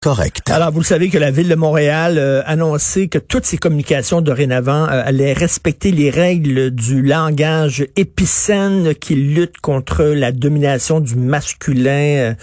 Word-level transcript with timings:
correct. 0.00 0.48
Alors, 0.48 0.72
vous 0.72 0.80
le 0.80 0.84
savez 0.84 1.10
que 1.10 1.18
la 1.18 1.30
ville 1.30 1.48
de 1.48 1.54
Montréal 1.54 2.16
euh, 2.16 2.40
a 2.46 2.52
annoncé 2.52 3.08
que 3.08 3.18
toutes 3.18 3.44
ses 3.44 3.58
communications 3.58 4.22
dorénavant 4.22 4.84
euh, 4.84 5.02
allaient 5.04 5.34
respecter 5.34 5.90
les 5.90 6.08
règles 6.08 6.70
du 6.70 7.02
langage 7.02 7.86
épicène 7.96 8.94
qui 8.94 9.14
lutte 9.14 9.58
contre 9.58 10.04
la 10.04 10.32
domination 10.32 11.00
du 11.00 11.16
masculin 11.16 12.34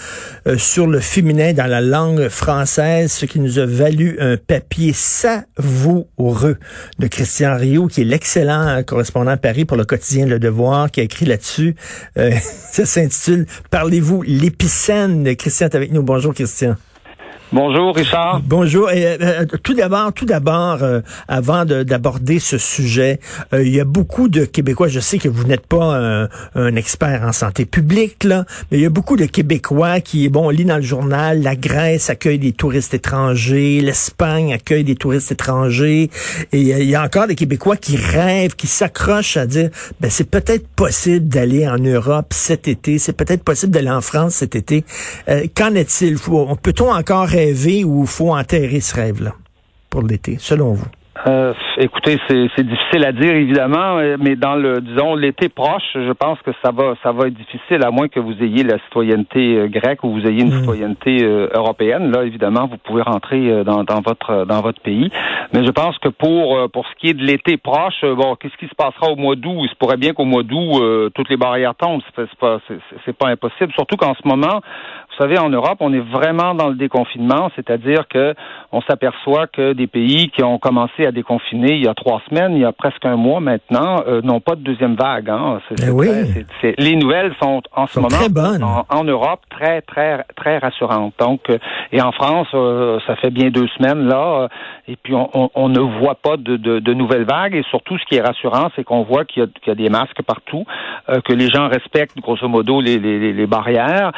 euh, 0.47 0.57
sur 0.57 0.85
le 0.85 0.99
féminin 0.99 1.53
dans 1.53 1.65
la 1.65 1.81
langue 1.81 2.29
française, 2.29 3.11
ce 3.11 3.25
qui 3.25 3.39
nous 3.39 3.57
a 3.57 3.65
valu 3.65 4.17
un 4.19 4.37
papier 4.37 4.93
savoureux 4.93 6.57
de 6.99 7.07
Christian 7.07 7.57
Rio, 7.57 7.87
qui 7.87 8.01
est 8.01 8.05
l'excellent 8.05 8.83
correspondant 8.85 9.31
à 9.31 9.37
Paris 9.37 9.65
pour 9.65 9.77
le 9.77 9.85
quotidien 9.85 10.27
Le 10.27 10.37
Devoir, 10.37 10.91
qui 10.91 10.99
a 10.99 11.03
écrit 11.03 11.25
là-dessus. 11.25 11.75
ça 12.15 12.85
s'intitule 12.85 13.47
Parlez-vous 13.71 14.21
l'épicène. 14.21 15.35
Christian 15.35 15.67
est 15.67 15.75
avec 15.75 15.91
nous. 15.91 16.03
Bonjour, 16.03 16.33
Christian. 16.33 16.75
Bonjour 17.53 17.95
Richard. 17.95 18.41
Bonjour. 18.43 18.91
Et, 18.91 19.05
euh, 19.05 19.17
euh, 19.21 19.45
tout 19.63 19.73
d'abord, 19.73 20.11
tout 20.11 20.25
d'abord, 20.25 20.83
euh, 20.83 20.99
avant 21.29 21.63
d'aborder 21.63 22.39
ce 22.39 22.57
sujet, 22.57 23.21
il 23.53 23.69
y 23.69 23.79
a 23.79 23.85
beaucoup 23.85 24.27
de 24.27 24.43
Québécois. 24.43 24.89
Je 24.89 24.99
sais 24.99 25.17
que 25.17 25.29
vous 25.29 25.45
n'êtes 25.45 25.65
pas 25.65 26.27
un, 26.55 26.75
expert 26.75 27.23
en 27.23 27.31
santé 27.31 27.65
publique 27.65 28.25
là, 28.25 28.45
mais 28.69 28.79
il 28.79 28.81
y 28.81 28.85
a 28.85 28.89
beaucoup 28.89 29.15
de 29.15 29.25
Québécois 29.25 30.01
qui, 30.01 30.27
bon, 30.27 30.47
on 30.47 30.49
lit 30.49 30.65
dans 30.65 30.75
le 30.75 30.81
journal, 30.81 31.41
la 31.41 31.55
Grèce 31.55 32.09
accueille 32.09 32.37
des 32.37 32.51
touristes 32.51 32.93
étrangers, 32.93 33.79
l'Espagne 33.81 34.53
accueille 34.53 34.83
des 34.83 34.95
touristes 34.95 35.31
étrangers, 35.31 36.09
et 36.51 36.59
il 36.59 36.89
y 36.89 36.95
a 36.95 37.03
encore 37.03 37.27
des 37.27 37.35
Québécois 37.35 37.77
qui 37.77 37.95
rêvent, 37.95 38.55
qui 38.55 38.67
s'accrochent 38.67 39.37
à 39.37 39.45
dire, 39.45 39.69
ben 40.01 40.11
c'est 40.11 40.29
peut-être 40.29 40.67
possible 40.67 41.29
d'aller 41.29 41.67
en 41.67 41.77
Europe 41.77 42.27
cet 42.31 42.67
été, 42.67 42.99
c'est 42.99 43.13
peut-être 43.13 43.43
possible 43.43 43.71
d'aller 43.71 43.89
en 43.89 44.01
France 44.01 44.35
cet 44.35 44.55
été. 44.55 44.83
Qu'en 45.55 45.73
est-il? 45.73 46.17
Peut-on 46.61 46.91
encore 46.91 47.29
rêver 47.37 47.83
ou 47.83 48.01
il 48.01 48.07
faut 48.07 48.35
enterrer 48.35 48.79
ce 48.79 48.95
rêve-là 48.95 49.33
pour 49.89 50.01
l'été, 50.01 50.37
selon 50.39 50.73
vous? 50.73 50.87
Euh, 51.25 51.53
écoutez, 51.77 52.19
c'est 52.27 52.63
difficile 52.63 53.03
à 53.05 53.11
dire 53.11 53.33
évidemment, 53.33 53.97
euh, 53.97 54.17
mais 54.19 54.35
dans 54.35 54.55
le 54.55 54.81
disons 54.81 55.15
l'été 55.15 55.49
proche, 55.49 55.83
je 55.95 56.11
pense 56.11 56.37
que 56.41 56.51
ça 56.63 56.71
va 56.71 56.93
ça 57.01 57.11
va 57.11 57.27
être 57.27 57.33
difficile 57.33 57.83
à 57.83 57.91
moins 57.91 58.07
que 58.07 58.19
vous 58.19 58.33
ayez 58.41 58.63
la 58.63 58.77
citoyenneté 58.85 59.57
euh, 59.57 59.67
grecque 59.67 60.03
ou 60.03 60.11
vous 60.11 60.27
ayez 60.27 60.43
une 60.43 60.53
hmm. 60.53 60.59
citoyenneté 60.59 61.25
européenne. 61.53 62.11
Là, 62.11 62.23
évidemment, 62.23 62.67
vous 62.67 62.77
pouvez 62.77 63.01
rentrer 63.01 63.63
dans, 63.63 63.83
dans 63.83 64.01
votre 64.01 64.45
dans 64.45 64.61
votre 64.61 64.81
pays. 64.81 65.09
Mais 65.53 65.65
je 65.65 65.71
pense 65.71 65.97
que 65.97 66.09
pour 66.09 66.69
pour 66.71 66.85
ce 66.87 66.95
qui 66.99 67.09
est 67.09 67.13
de 67.13 67.23
l'été 67.23 67.57
proche, 67.57 68.01
bon, 68.03 68.35
qu'est-ce 68.35 68.57
qui 68.57 68.67
se 68.67 68.75
passera 68.75 69.11
au 69.11 69.15
mois 69.15 69.35
d'août? 69.35 69.61
Il 69.63 69.69
se 69.69 69.75
pourrait 69.75 69.97
bien 69.97 70.13
qu'au 70.13 70.25
mois 70.25 70.43
d'août 70.43 71.11
toutes 71.15 71.29
les 71.29 71.37
barrières 71.37 71.75
tombent. 71.75 72.01
C'est 72.15 72.39
pas 72.39 72.59
c'est 73.05 73.17
pas 73.17 73.29
impossible. 73.29 73.73
Surtout 73.73 73.97
qu'en 73.97 74.13
ce 74.13 74.27
moment, 74.27 74.61
vous 75.17 75.23
savez, 75.23 75.39
en 75.39 75.49
Europe, 75.49 75.77
on 75.79 75.93
est 75.93 75.99
vraiment 76.11 76.53
dans 76.53 76.69
le 76.69 76.75
déconfinement, 76.75 77.49
c'est-à-dire 77.55 78.07
que 78.07 78.35
on 78.71 78.81
s'aperçoit 78.81 79.47
que 79.47 79.73
des 79.73 79.87
pays 79.87 80.29
qui 80.29 80.43
ont 80.43 80.59
commencé 80.59 81.07
à 81.07 81.11
déconfiner 81.11 81.73
il 81.73 81.83
y 81.83 81.87
a 81.87 81.95
trois 81.95 82.21
semaines, 82.29 82.53
il 82.53 82.59
y 82.59 82.65
a 82.65 82.71
presque 82.71 83.03
un 83.03 83.15
mois 83.15 83.39
maintenant, 83.39 84.03
euh, 84.07 84.21
n'ont 84.21 84.41
pas 84.41 84.55
de 84.55 84.61
deuxième 84.61 84.95
vague. 84.95 85.29
Hein. 85.29 85.59
Ben 85.79 85.91
les 86.77 86.95
nouvelles 86.95 87.33
sont 87.41 87.61
en 87.75 87.87
ce 87.87 87.99
moment 87.99 88.17
En, 88.89 89.03
Europe 89.05 89.39
très 89.49 89.81
très 89.81 90.23
très 90.35 90.59
rassurantes. 90.59 91.13
Donc 91.17 91.49
euh, 91.49 91.57
et 91.91 92.01
en 92.01 92.11
France, 92.11 92.47
euh, 92.53 92.99
ça 93.07 93.15
fait 93.15 93.31
bien 93.31 93.49
deux 93.49 93.67
semaines 93.77 94.07
là, 94.07 94.49
et 94.87 94.97
puis 94.97 95.15
on, 95.15 95.69
ne 95.69 95.79
voit 95.99 96.15
pas 96.15 96.37
de, 96.37 96.57
de, 96.57 96.93
nouvelles 96.93 97.25
vagues. 97.25 97.55
Et 97.55 97.63
surtout, 97.69 97.97
ce 97.97 98.05
qui 98.05 98.15
est 98.15 98.21
rassurant, 98.21 98.69
c'est 98.75 98.83
qu'on 98.83 99.03
voit 99.03 99.25
qu'il 99.25 99.43
y, 99.43 99.67
y, 99.67 99.71
a 99.71 99.75
des 99.75 99.89
masques 99.89 100.21
partout, 100.21 100.65
que 101.07 101.33
les 101.33 101.47
gens 101.49 101.69
respectent 101.69 102.17
grosso 102.19 102.47
modo 102.47 102.81
les, 102.81 102.99
les, 102.99 103.33
les 103.33 103.47
barrières 103.47 104.11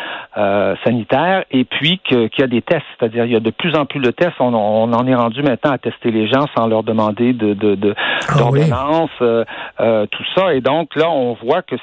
et 1.52 1.64
puis 1.66 2.00
qu'il 2.04 2.30
y 2.38 2.44
a 2.44 2.48
des 2.48 2.62
tests. 2.62 2.86
C'est-à-dire 2.98 3.26
il 3.26 3.32
y 3.32 3.36
a 3.36 3.40
de 3.40 3.52
plus 3.52 3.76
en 3.76 3.86
plus 3.86 4.00
de 4.00 4.12
tests. 4.12 4.40
On, 4.40 4.54
on 4.54 4.92
en 4.94 5.08
est 5.08 5.16
rendu 5.16 5.42
maintenant 5.42 5.72
à 5.72 5.78
tester 5.78 6.12
les 6.12 6.28
gens 6.28 6.46
sans 6.56 6.68
leur 6.68 6.84
demander 6.84 7.34
de, 7.34 7.54
de, 7.54 7.76
de 7.76 7.96
ah 8.28 8.38
d'ordonnance, 8.38 9.10
euh, 9.22 9.44
euh, 9.80 10.06
tout 10.08 10.24
ça. 10.36 10.54
Et 10.54 10.62
donc 10.62 10.96
là, 10.96 11.10
on 11.10 11.34
voit 11.34 11.62
que 11.62 11.76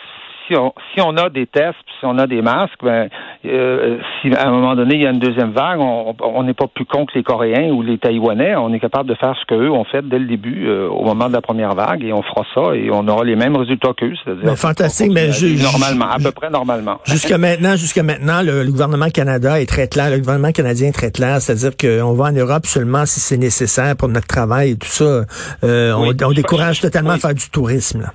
si 0.46 0.56
on, 0.56 0.72
si 0.94 1.00
on 1.00 1.16
a 1.16 1.28
des 1.28 1.46
tests, 1.46 1.76
si 1.98 2.06
on 2.06 2.18
a 2.18 2.26
des 2.26 2.42
masques, 2.42 2.82
ben, 2.82 3.08
euh, 3.44 3.98
si 4.20 4.32
à 4.34 4.48
un 4.48 4.50
moment 4.50 4.74
donné 4.74 4.94
il 4.96 5.02
y 5.02 5.06
a 5.06 5.10
une 5.10 5.18
deuxième 5.18 5.52
vague, 5.52 5.80
on 5.80 6.42
n'est 6.42 6.54
pas 6.54 6.66
plus 6.66 6.84
con 6.84 7.06
que 7.06 7.12
les 7.14 7.22
Coréens 7.22 7.70
ou 7.70 7.82
les 7.82 7.98
Taïwanais. 7.98 8.56
On 8.56 8.72
est 8.72 8.80
capable 8.80 9.08
de 9.08 9.14
faire 9.14 9.34
ce 9.40 9.44
qu'eux 9.46 9.70
ont 9.70 9.84
fait 9.84 10.06
dès 10.06 10.18
le 10.18 10.26
début, 10.26 10.66
euh, 10.68 10.88
au 10.88 11.04
moment 11.04 11.28
de 11.28 11.32
la 11.32 11.40
première 11.40 11.74
vague, 11.74 12.04
et 12.04 12.12
on 12.12 12.22
fera 12.22 12.44
ça 12.54 12.74
et 12.74 12.90
on 12.90 13.06
aura 13.08 13.24
les 13.24 13.36
mêmes 13.36 13.56
résultats 13.56 13.92
qu'eux. 13.96 14.14
C'est-à-dire 14.24 14.56
fantastique, 14.56 15.12
mais 15.12 15.30
normalement, 15.62 16.10
à 16.10 16.18
peu 16.18 16.32
près 16.32 16.50
normalement. 16.50 16.98
Jusqu'à 17.04 17.38
maintenant, 17.38 17.76
jusqu'à 17.76 18.02
maintenant, 18.02 18.42
le, 18.42 18.64
gouvernement 18.70 19.08
Canada 19.08 19.60
est 19.60 19.66
très 19.66 19.88
clair, 19.88 20.10
le 20.10 20.18
gouvernement 20.18 20.52
canadien 20.52 20.88
est 20.88 20.92
très 20.92 21.10
clair, 21.10 21.40
c'est-à-dire 21.40 21.76
qu'on 21.76 22.12
va 22.14 22.26
en 22.26 22.32
Europe 22.32 22.66
seulement 22.66 23.06
si 23.06 23.20
c'est 23.20 23.38
nécessaire 23.38 23.96
pour 23.96 24.08
notre 24.08 24.26
travail 24.26 24.72
et 24.72 24.76
tout 24.76 24.88
ça. 24.88 25.24
Euh, 25.64 25.92
on, 25.94 26.32
décourage 26.32 26.80
totalement 26.80 27.12
à 27.12 27.18
faire 27.18 27.34
du 27.34 27.48
tourisme. 27.48 28.02
Là. 28.02 28.12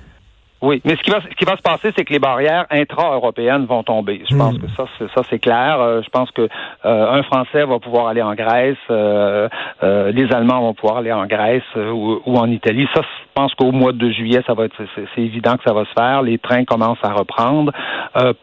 Oui, 0.62 0.80
mais 0.84 0.94
ce 0.94 1.02
qui 1.02 1.10
va, 1.10 1.20
ce 1.20 1.34
qui 1.34 1.44
va 1.44 1.56
se 1.56 1.62
passer, 1.62 1.92
c'est 1.96 2.04
que 2.04 2.12
les 2.12 2.20
barrières 2.20 2.66
intra-européennes 2.70 3.66
vont 3.66 3.82
tomber. 3.82 4.22
Je 4.30 4.36
pense 4.36 4.54
hmm. 4.54 4.60
que 4.60 4.68
ça, 4.76 4.84
c'est, 4.96 5.10
ça 5.12 5.22
c'est 5.28 5.40
clair. 5.40 5.80
Euh, 5.80 6.02
je 6.02 6.08
pense 6.08 6.30
que 6.30 6.42
euh, 6.42 7.10
un 7.10 7.24
Français 7.24 7.64
va 7.64 7.80
pouvoir 7.80 8.06
aller 8.06 8.22
en 8.22 8.34
Grèce, 8.34 8.76
euh, 8.88 9.48
les 9.82 10.32
Allemands 10.32 10.60
vont 10.60 10.74
pouvoir 10.74 10.98
aller 10.98 11.12
en 11.12 11.26
Grèce 11.26 11.64
ou, 11.74 12.20
ou, 12.24 12.38
en 12.38 12.48
Italie. 12.48 12.86
Ça, 12.94 13.00
je 13.02 13.32
pense 13.34 13.52
qu'au 13.54 13.72
mois 13.72 13.90
de 13.90 14.08
juillet, 14.10 14.40
ça 14.46 14.54
va 14.54 14.66
être, 14.66 14.76
c'est, 14.94 15.20
évident 15.20 15.56
que 15.56 15.64
ça 15.64 15.72
va 15.72 15.84
se 15.84 15.92
faire. 15.98 16.22
Les 16.22 16.38
trains 16.38 16.64
commencent 16.64 17.02
à 17.02 17.12
reprendre. 17.12 17.72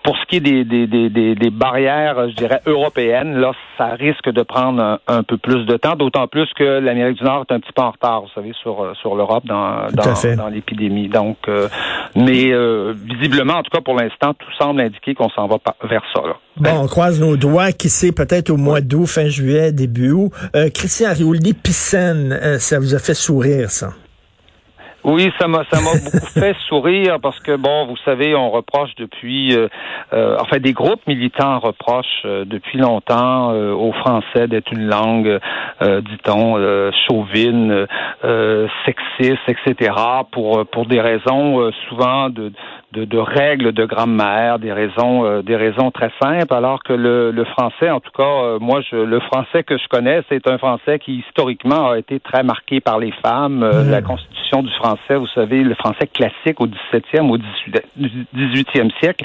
pour 0.03 0.18
ce 0.18 0.25
qui 0.25 0.38
est 0.38 0.41
des, 0.41 0.66
des, 0.66 0.88
des, 0.88 1.36
des, 1.36 1.50
barrières, 1.50 2.30
je 2.30 2.36
dirais 2.36 2.59
européennes, 2.66 3.38
là, 3.38 3.51
ça 3.78 3.90
risque 3.91 4.30
de 4.30 4.41
prendre 4.41 5.00
un, 5.07 5.24
peu 5.24 5.38
plus 5.38 5.66
de 5.66 5.78
temps. 5.78 5.96
D'autant 5.96 6.28
plus 6.28 6.51
que 6.53 6.80
l'Amérique 6.80 7.19
du 7.19 7.24
Nord 7.24 7.46
est 7.50 7.53
un 7.53 7.59
petit 7.59 7.72
peu 7.72 7.81
en 7.81 7.91
retard, 7.91 8.22
vous 8.22 8.30
savez, 8.36 8.51
sur 8.62 8.94
sur 9.00 9.16
l'Europe 9.16 9.46
dans 9.46 9.88
dans, 9.94 10.36
dans 10.36 10.50
l'épidémie. 10.50 11.07
Donc 11.07 11.38
mais 12.16 12.52
euh, 12.52 12.94
visiblement, 12.94 13.56
en 13.56 13.64
tout 13.64 13.72
cas 13.72 13.81
pour 13.81 13.96
l'instant, 13.96 14.34
tout 14.34 14.52
semble 14.58 14.81
indiquer 14.81 15.14
qu'on 15.14 15.30
s'en 15.30 15.47
va 15.47 15.58
vers 15.90 16.03
ça. 16.14 16.22
Bon, 16.58 16.72
on 16.81 16.88
croise 16.88 17.20
nos 17.20 17.38
doigts, 17.38 17.72
qui 17.72 17.90
sait, 17.90 18.12
peut-être 18.12 18.50
au 18.50 18.58
mois 18.58 18.81
d'août, 18.81 19.06
fin 19.06 19.28
juillet, 19.28 19.72
début 19.72 20.12
août. 20.12 20.31
Euh, 20.56 20.69
Christian 20.69 21.14
Riouli, 21.14 21.53
Piscine, 21.53 22.38
euh, 22.42 22.59
ça 22.59 22.80
vous 22.80 22.96
a 22.96 23.00
fait 23.00 23.14
sourire, 23.14 23.69
ça? 23.72 23.94
Oui, 25.04 25.32
ça 25.40 25.48
m'a 25.48 25.64
ça 25.72 25.80
m'a 25.82 25.94
beaucoup 25.94 26.26
fait 26.34 26.56
sourire 26.68 27.20
parce 27.22 27.40
que 27.40 27.56
bon, 27.56 27.86
vous 27.86 27.98
savez, 28.04 28.36
on 28.36 28.50
reproche 28.50 28.94
depuis, 28.98 29.56
euh, 29.56 29.68
euh 30.14 30.38
enfin 30.40 30.58
des 30.60 30.74
groupes 30.74 31.06
militants 31.08 31.60
reprochent 31.60 32.24
euh, 32.26 32.44
depuis 32.46 32.78
longtemps 32.78 33.52
euh, 33.52 33.72
au 33.72 33.94
français 33.94 34.48
d'être 34.48 34.72
une 34.74 34.88
langue, 34.88 35.40
dit-on, 35.82 36.92
chauvine, 37.08 37.88
sexiste, 38.86 39.42
etc. 39.48 39.94
pour 40.32 40.66
pour 40.68 40.86
des 40.86 41.00
raisons 41.00 41.72
souvent 41.88 42.30
de 42.30 42.52
de, 42.94 43.06
de, 43.06 43.18
règles 43.18 43.72
de 43.72 43.86
grammaire, 43.86 44.60
des 44.60 44.74
raisons, 44.74 45.26
euh, 45.26 45.42
des 45.42 45.56
raisons 45.56 45.92
très 45.92 46.12
simples, 46.22 46.54
alors 46.54 46.82
que 46.84 46.94
le, 46.94 47.32
le 47.32 47.46
français, 47.46 47.90
en 47.90 48.00
tout 48.00 48.12
cas, 48.12 48.24
euh, 48.24 48.60
moi, 48.60 48.82
je, 48.90 48.96
le 48.96 49.20
français 49.20 49.64
que 49.64 49.78
je 49.78 49.88
connais, 49.88 50.22
c'est 50.30 50.48
un 50.48 50.58
français 50.58 50.98
qui 51.00 51.24
historiquement 51.28 51.92
a 51.92 52.00
été 52.00 52.20
très 52.20 52.44
marqué 52.44 52.80
par 52.80 52.98
les 52.98 53.12
femmes. 53.24 53.64
Euh, 53.64 53.84
mmh. 53.84 53.92
La 53.92 54.02
constitution 54.02 54.64
du 54.64 54.72
français, 54.74 55.16
vous 55.16 55.28
savez, 55.28 55.64
le 55.64 55.76
français 55.76 56.08
classique 56.08 56.60
au 56.60 56.68
17e, 56.68 57.30
au 57.30 57.38
18e 57.38 58.92
siècle, 59.00 59.24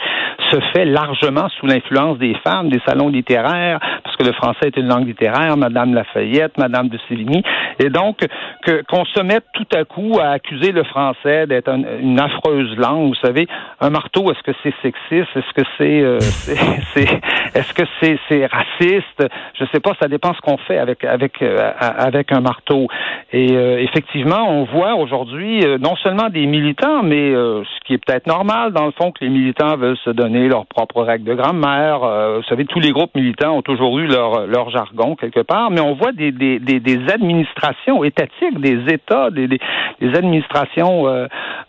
se 0.51 0.61
fait 0.75 0.85
largement 0.85 1.49
sous 1.59 1.67
l'influence 1.67 2.19
des 2.19 2.35
femmes, 2.47 2.69
des 2.69 2.81
salons 2.87 3.09
littéraires, 3.09 3.81
parce 4.03 4.17
que 4.17 4.25
le 4.25 4.33
français 4.33 4.67
est 4.67 4.77
une 4.77 4.89
langue 4.89 5.07
littéraire, 5.07 5.57
Madame 5.57 5.95
Lafayette, 5.95 6.59
Madame 6.59 6.89
de 6.89 6.99
Sévigny, 7.09 7.43
et 7.79 7.89
donc 7.89 8.19
que 8.65 8.83
qu'on 8.83 9.05
se 9.05 9.21
mette 9.23 9.45
tout 9.55 9.67
à 9.75 9.85
coup 9.85 10.19
à 10.21 10.31
accuser 10.31 10.73
le 10.73 10.85
français 10.85 11.47
d'être 11.47 11.71
une 12.01 12.21
affreuse 12.21 12.77
langue, 12.77 13.09
vous 13.09 13.27
savez, 13.27 13.47
un 13.81 13.91
marteau, 13.91 14.31
est-ce 14.31 14.43
que 14.43 14.57
c'est 14.63 14.75
sexiste? 14.83 15.37
Est-ce 15.37 15.53
que 15.53 15.63
c'est, 15.77 16.01
euh, 16.01 16.19
c'est, 16.95 17.09
est-ce 17.55 17.75
que 17.75 17.83
c'est, 18.01 18.47
raciste? 18.47 19.27
Je 19.59 19.65
sais 19.73 19.81
pas, 19.81 19.93
ça 20.01 20.09
dépend 20.09 20.33
ce 20.35 20.41
qu'on 20.41 20.57
fait 20.57 20.79
avec, 20.79 21.05
avec, 21.05 21.43
euh, 21.43 21.71
avec 21.79 22.33
un 22.33 22.41
marteau. 22.41 22.89
Et 23.33 23.53
euh, 23.53 23.79
effectivement, 23.81 24.49
on 24.49 24.65
voit 24.65 24.95
aujourd'hui 24.95 25.65
non 25.81 25.97
seulement 25.97 26.29
des 26.29 26.47
militants, 26.47 27.03
mais 27.03 27.33
ce 27.33 27.81
qui 27.85 27.95
est 27.95 28.05
peut-être 28.05 28.27
normal, 28.27 28.73
dans 28.73 28.87
le 28.87 28.93
fond, 28.93 29.13
que 29.13 29.25
les 29.25 29.31
militants 29.31 29.77
veulent 29.77 29.99
se 30.05 30.11
donner 30.11 30.49
leurs 30.49 30.67
propres 30.67 31.03
règles 31.03 31.25
de 31.25 31.35
grammaire. 31.35 32.01
vous 32.01 32.43
savez, 32.45 32.65
tous 32.65 32.81
les 32.81 32.93
groupes 32.93 33.15
militants 33.15 33.57
ont 33.57 33.63
toujours 33.63 33.99
eu 33.99 34.07
leur, 34.07 34.47
leur 34.47 34.71
jargon 34.71 35.17
quelque 35.17 35.41
part, 35.41 35.71
mais 35.71 35.81
on 35.81 35.95
voit 35.95 36.13
des, 36.13 36.33
des, 36.33 36.59
des, 36.59 36.81
des 36.81 37.01
administrations 37.13 38.05
étatiques, 38.05 38.61
des 38.61 38.93
États, 38.93 39.31
des, 39.31 39.49
des, 39.49 39.61
administrations 40.01 41.07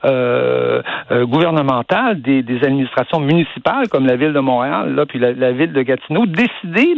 gouvernementales 0.04 1.75
gouvernementales, 1.76 2.22
des, 2.22 2.44
des, 2.44 2.64
administrations 2.66 3.20
municipales 3.20 3.88
comme 3.90 4.06
la 4.06 4.16
ville 4.16 4.34
de 4.34 4.40
Montréal, 4.40 4.96
là, 4.96 5.06
puis 5.06 5.20
la, 5.20 5.34
la 5.34 5.52
ville 5.52 5.74
de 5.74 5.82
Gatineau, 5.82 6.26
décider 6.26 6.96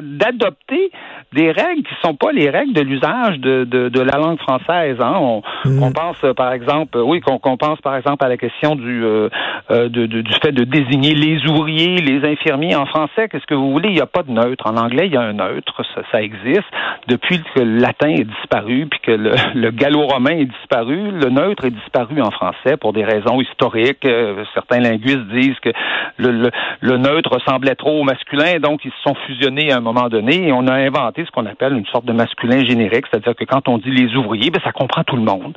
d'adopter 0.00 0.90
des 1.32 1.50
règles 1.50 1.82
qui 1.82 1.94
sont 2.02 2.14
pas 2.14 2.32
les 2.32 2.50
règles 2.50 2.72
de 2.72 2.80
l'usage 2.82 3.38
de, 3.38 3.64
de, 3.64 3.88
de, 3.88 4.00
la 4.00 4.18
langue 4.18 4.38
française. 4.38 4.96
Hein. 5.00 5.14
On, 5.18 5.42
mm. 5.64 5.82
on, 5.82 5.92
pense, 5.92 6.24
par 6.36 6.52
exemple, 6.52 6.98
oui, 6.98 7.20
qu'on 7.20 7.56
pense 7.56 7.80
par 7.80 7.96
exemple 7.96 8.24
à 8.24 8.28
la 8.28 8.36
question 8.36 8.76
du 8.76 9.04
euh, 9.04 9.88
de, 9.88 10.06
du 10.06 10.32
fait 10.42 10.52
de 10.52 10.64
désigner 10.64 11.14
les 11.14 11.44
ouvriers, 11.46 11.96
les 11.96 12.24
infirmiers 12.28 12.76
en 12.76 12.86
français. 12.86 13.28
Qu'est-ce 13.28 13.46
que 13.46 13.54
vous 13.54 13.72
voulez? 13.72 13.88
Il 13.88 13.94
n'y 13.94 14.00
a 14.00 14.06
pas 14.06 14.22
de 14.22 14.30
neutre. 14.30 14.66
En 14.66 14.76
anglais, 14.76 15.06
il 15.06 15.12
y 15.12 15.16
a 15.16 15.22
un 15.22 15.32
neutre. 15.32 15.82
Ça, 15.94 16.02
ça 16.12 16.22
existe 16.22 16.64
depuis 17.08 17.42
que 17.42 17.60
le 17.60 17.78
latin 17.78 18.08
est 18.08 18.24
disparu, 18.24 18.86
puis 18.90 19.00
que 19.00 19.10
le, 19.10 19.32
le 19.54 19.70
gallo-romain 19.70 20.38
est 20.38 20.46
disparu. 20.46 21.10
Le 21.10 21.30
neutre 21.30 21.64
est 21.64 21.70
disparu 21.70 22.20
en 22.20 22.30
français 22.30 22.76
pour 22.76 22.92
des 22.92 23.04
raisons 23.04 23.40
historiques. 23.40 23.95
Euh, 24.04 24.44
certains 24.54 24.80
linguistes 24.80 25.26
disent 25.32 25.58
que 25.60 25.70
le, 26.18 26.96
neutre 26.96 27.30
ressemblait 27.32 27.74
trop 27.74 28.00
au 28.00 28.04
masculin, 28.04 28.58
donc 28.60 28.84
ils 28.84 28.90
se 28.90 29.02
sont 29.02 29.14
fusionnés 29.26 29.72
à 29.72 29.76
un 29.76 29.80
moment 29.80 30.08
donné 30.08 30.48
et 30.48 30.52
on 30.52 30.66
a 30.66 30.74
inventé 30.74 31.24
ce 31.24 31.30
qu'on 31.30 31.46
appelle 31.46 31.74
une 31.74 31.86
sorte 31.86 32.04
de 32.04 32.12
masculin 32.12 32.64
générique, 32.64 33.06
c'est-à-dire 33.10 33.34
que 33.34 33.44
quand 33.44 33.68
on 33.68 33.78
dit 33.78 33.90
les 33.90 34.14
ouvriers, 34.16 34.50
ben, 34.50 34.60
ça 34.64 34.72
comprend 34.72 35.04
tout 35.04 35.16
le 35.16 35.22
monde. 35.22 35.56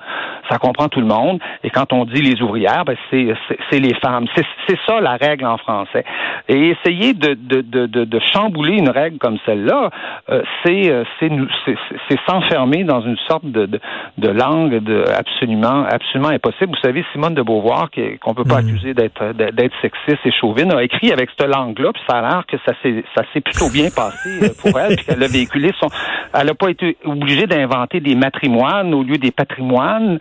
Ça 0.50 0.58
comprend 0.58 0.88
tout 0.88 1.00
le 1.00 1.06
monde. 1.06 1.40
Et 1.64 1.70
quand 1.70 1.94
on 1.94 2.06
dit 2.06 2.22
les 2.22 2.42
ouvrières, 2.42 2.84
ben, 2.86 2.96
c'est, 3.10 3.80
les 3.80 3.94
femmes. 3.96 4.26
C'est, 4.36 4.46
ça 4.88 5.00
la 5.02 5.16
règle 5.16 5.46
en 5.46 5.58
français. 5.58 6.06
Et 6.48 6.70
essayer 6.70 7.14
de, 7.14 7.34
de, 7.34 7.62
de, 7.62 7.86
de, 8.06 8.20
chambouler 8.34 8.78
une 8.78 8.90
règle 8.90 9.18
comme 9.18 9.38
celle-là, 9.46 9.90
euh, 10.30 10.42
c'est, 10.64 10.92
euh, 10.92 11.04
c'est, 11.20 12.20
s'enfermer 12.28 12.84
dans 12.84 13.02
une 13.02 13.18
sorte 13.28 13.46
de, 13.46 13.66
de, 13.66 13.80
de 14.18 14.30
langue 14.30 14.84
de 14.84 15.04
absolument, 15.18 15.86
absolument 15.90 16.30
impossible. 16.30 16.72
Vous 16.72 16.82
savez, 16.82 17.04
Simone 17.14 17.34
de 17.34 17.42
Beauvoir, 17.42 17.90
qu'on 18.22 18.29
peut 18.34 18.44
pas 18.44 18.62
hmm. 18.62 18.68
accuser 18.68 18.94
d'être, 18.94 19.34
d'être 19.34 19.74
sexiste 19.82 20.26
et 20.26 20.32
chauvine, 20.32 20.72
a 20.74 20.84
écrit 20.84 21.12
avec 21.12 21.30
cette 21.38 21.48
langue-là, 21.48 21.92
puis 21.94 22.02
ça 22.08 22.18
a 22.18 22.22
l'air 22.22 22.44
que 22.48 22.58
ça 22.66 22.74
s'est, 22.82 23.04
ça 23.16 23.24
s'est 23.34 23.42
plutôt 23.42 23.70
bien 23.70 23.90
passé 23.90 24.30
euh, 24.42 24.50
pour 24.58 24.80
elle, 24.80 24.96
puis 24.96 25.06
qu'elle 25.06 25.24
a 25.24 25.28
véhiculé 25.28 25.72
son, 25.80 25.88
elle 26.34 26.48
n'a 26.48 26.54
pas 26.54 26.70
été 26.70 26.98
obligée 27.06 27.48
d'inventer 27.48 28.00
des 28.00 28.16
matrimoines 28.16 28.94
au 28.94 29.04
lieu 29.04 29.18
des 29.18 29.32
patrimoines. 29.32 30.20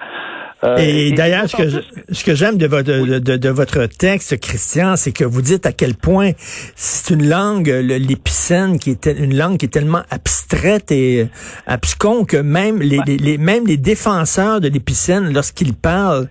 Euh, 0.64 0.76
et, 0.78 1.12
d'ailleurs, 1.12 1.49
ce 1.49 1.56
que, 1.56 1.82
ce 2.10 2.25
que 2.25 2.34
j'aime 2.34 2.58
de 2.58 2.66
votre, 2.66 2.90
de, 2.90 3.49
votre 3.49 3.87
texte, 3.87 4.40
Christian, 4.40 4.96
c'est 4.96 5.12
que 5.12 5.25
vous 5.25 5.40
dites 5.40 5.66
à 5.66 5.72
quel 5.72 5.94
point 5.94 6.32
c'est 6.75 7.14
une 7.14 7.28
langue, 7.28 7.69
l'épicène, 7.69 8.78
qui 8.78 8.90
est 8.90 9.06
une 9.06 9.37
langue 9.37 9.58
qui 9.58 9.66
est 9.66 9.70
tellement 9.70 10.02
abstraite 10.10 10.90
et 10.90 11.28
abscon 11.66 12.25
que 12.25 12.37
même 12.37 12.81
les, 12.81 12.99
les, 13.06 13.38
même 13.38 13.66
les 13.66 13.76
défenseurs 13.76 14.60
de 14.60 14.69
l'épicène, 14.69 15.32
lorsqu'ils 15.32 15.75
parlent, 15.75 16.28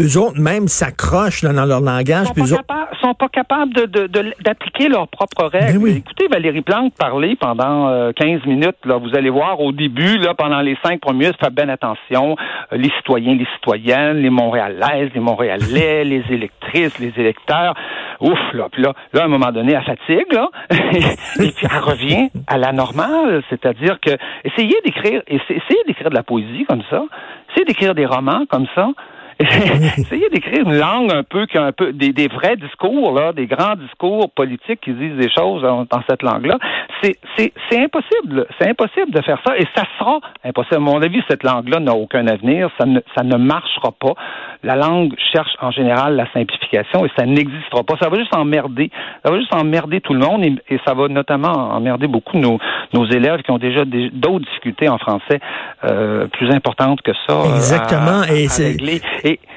eux 0.00 0.18
autres 0.18 0.40
même 0.40 0.68
s'accrochent 0.68 1.42
dans 1.42 1.66
leur 1.66 1.80
langage. 1.80 2.28
Ils 2.36 2.46
sont, 2.46 2.56
pas, 2.66 2.88
sont 3.00 3.14
pas 3.14 3.28
capables 3.28 3.72
d'appliquer 3.74 4.88
de, 4.88 4.92
leurs 4.92 5.08
propres 5.08 5.44
règles. 5.44 5.78
Ben 5.78 5.96
Écoutez 5.96 6.28
Valérie 6.28 6.62
Plante 6.62 6.94
parler 6.94 7.36
pendant 7.36 8.12
15 8.12 8.26
euh, 8.26 8.48
minutes. 8.48 8.76
Là, 8.84 8.96
vous 8.96 9.14
allez 9.14 9.30
voir 9.30 9.60
au 9.60 9.72
début, 9.72 10.18
là, 10.18 10.34
pendant 10.34 10.60
les 10.60 10.76
cinq 10.84 11.00
premiers, 11.00 11.30
faites 11.40 11.54
bien 11.54 11.68
attention. 11.68 12.36
Euh, 12.72 12.76
les 12.76 12.90
citoyens, 12.98 13.34
les 13.34 13.46
citoyennes, 13.56 14.18
les 14.18 14.30
Montréalaises, 14.30 15.10
les 15.14 15.20
Montréalais, 15.20 16.04
les 16.04 16.24
électrices, 16.30 16.98
les 16.98 17.12
électeurs. 17.16 17.74
Ouf, 18.20 18.38
là, 18.52 18.68
puis 18.70 18.82
là, 18.82 18.92
là, 19.12 19.22
à 19.22 19.24
un 19.24 19.28
moment 19.28 19.50
donné, 19.50 19.72
elle 19.72 19.82
fatigue, 19.82 20.32
là, 20.32 20.50
et 20.70 21.52
puis 21.52 21.66
elle 21.70 21.78
revient 21.78 22.28
à 22.46 22.58
la 22.58 22.72
normale, 22.72 23.42
c'est-à-dire 23.48 23.98
que 24.00 24.10
essayez 24.44 24.76
d'écrire, 24.84 25.22
essayez 25.26 25.84
d'écrire 25.86 26.10
de 26.10 26.14
la 26.14 26.22
poésie 26.22 26.66
comme 26.68 26.82
ça, 26.90 27.02
essayez 27.50 27.64
d'écrire 27.64 27.94
des 27.94 28.04
romans 28.04 28.44
comme 28.50 28.66
ça, 28.74 28.88
Essayez 29.98 30.28
d'écrire 30.28 30.68
une 30.68 30.76
langue 30.76 31.12
un 31.12 31.22
peu 31.22 31.46
qui 31.46 31.56
a 31.56 31.64
un 31.64 31.72
peu 31.72 31.92
des, 31.92 32.28
vrais 32.28 32.56
discours 32.56 33.12
là, 33.12 33.32
des 33.32 33.46
grands 33.46 33.74
discours 33.74 34.30
politiques 34.30 34.80
qui 34.82 34.92
disent 34.92 35.16
des 35.16 35.30
choses 35.30 35.62
dans, 35.62 35.86
cette 36.08 36.22
langue-là. 36.22 36.58
C'est 37.02 37.16
impossible, 37.72 38.46
c'est 38.58 38.68
impossible 38.68 39.10
de 39.12 39.22
faire 39.22 39.38
ça 39.46 39.56
et 39.56 39.66
ça 39.74 39.84
sera 39.98 40.20
impossible. 40.44 40.76
À 40.76 40.80
mon 40.80 41.00
avis, 41.00 41.22
cette 41.28 41.42
langue-là 41.42 41.80
n'a 41.80 41.94
aucun 41.94 42.26
avenir, 42.26 42.68
ça 42.78 42.84
ne 42.84 43.00
ça 43.16 43.24
ne 43.24 43.36
marchera 43.36 43.92
pas. 43.92 44.14
La 44.62 44.76
langue 44.76 45.14
cherche 45.32 45.50
en 45.60 45.70
général 45.70 46.16
la 46.16 46.30
simplification 46.32 47.06
et 47.06 47.10
ça 47.16 47.24
n'existera 47.24 47.82
pas. 47.82 47.94
Ça 48.00 48.08
va 48.08 48.18
juste 48.18 48.34
emmerder, 48.34 48.90
ça 49.24 49.30
va 49.30 49.38
juste 49.38 49.54
emmerder 49.54 50.00
tout 50.00 50.12
le 50.12 50.20
monde 50.20 50.44
et, 50.44 50.80
ça 50.86 50.94
va 50.94 51.08
notamment 51.08 51.74
emmerder 51.74 52.06
beaucoup 52.06 52.38
nos 52.38 52.58
nos 52.92 53.06
élèves 53.06 53.42
qui 53.42 53.50
ont 53.50 53.58
déjà 53.58 53.84
d'autres 53.84 54.44
difficultés 54.44 54.88
en 54.88 54.98
français 54.98 55.40
euh, 55.84 56.26
plus 56.28 56.50
importantes 56.50 57.00
que 57.02 57.12
ça. 57.26 57.42
Exactement. 57.54 58.22
et 58.24 58.48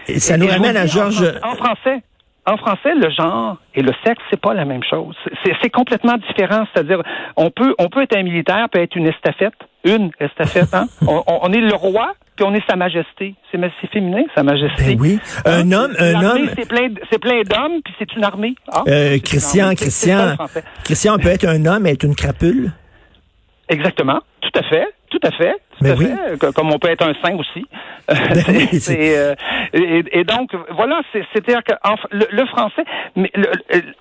et, 0.08 0.20
ça 0.20 0.38
nous 0.38 0.48
ramène 0.48 0.78
à 0.78 0.86
Georges. 0.86 1.24
En, 1.44 1.56
français, 1.56 2.04
en 2.46 2.58
français, 2.58 2.94
le 2.96 3.10
genre 3.10 3.58
et 3.74 3.82
le 3.82 3.92
sexe, 4.06 4.22
c'est 4.30 4.40
pas 4.40 4.54
la 4.54 4.66
même 4.66 4.84
chose. 4.84 5.16
C'est 5.62 5.70
complètement 5.70 6.16
différent. 6.18 6.66
C'est-à-dire, 6.74 7.02
on 7.38 7.50
peut, 7.50 7.74
on 7.80 7.88
peut 7.88 8.02
être 8.02 8.18
un 8.18 8.24
militaire, 8.24 8.68
peut 8.70 8.82
être 8.82 8.96
une 8.96 9.08
estafette, 9.08 9.54
une 9.84 10.12
estafette. 10.20 10.74
Hein? 10.74 10.86
on, 11.08 11.52
est 11.54 11.62
le 11.62 11.76
roi, 11.76 12.14
puis 12.36 12.46
on 12.46 12.54
est 12.54 12.66
Sa 12.68 12.76
Majesté. 12.76 13.36
C'est 13.52 13.60
féminin, 13.92 14.24
Sa 14.36 14.44
Majesté. 14.44 14.96
Ben 14.96 15.00
oui. 15.00 15.20
Un 15.46 15.72
hein? 15.72 15.72
homme, 15.72 15.96
un 16.00 16.24
homme. 16.24 16.50
C'est 16.58 16.68
plein, 16.68 16.90
c'est 17.12 17.20
plein 17.20 17.42
d'hommes, 17.44 17.82
puis 17.84 17.94
c'est 18.00 18.14
une 18.16 18.24
armée. 18.24 18.56
Ah, 18.72 18.84
euh, 18.88 19.20
Christian, 19.24 19.76
Christian, 19.76 20.36
Christian, 20.84 21.16
on 21.16 21.20
peut 21.20 21.30
être 21.30 21.48
un 21.48 21.66
homme 21.66 21.86
et 21.86 21.92
être 21.92 22.04
une 22.04 22.16
crapule? 22.16 22.72
Exactement, 23.70 24.20
tout 24.42 24.60
à 24.60 24.64
fait. 24.64 24.88
Tout 25.10 25.20
à 25.22 25.32
fait. 25.32 25.54
Tout 25.80 25.86
à 25.86 25.96
fait. 25.96 26.54
Comme 26.54 26.72
on 26.72 26.80
peut 26.80 26.90
être 26.90 27.06
un 27.06 27.14
saint 27.24 27.36
aussi. 27.38 27.66
Ben 28.08 28.16
euh, 28.90 29.34
et, 30.12 30.24
donc, 30.24 30.52
voilà, 30.72 31.02
c'est-à-dire 31.14 31.64
que 31.64 31.74
le, 32.12 32.46
français, 32.48 32.84
mais 33.16 33.32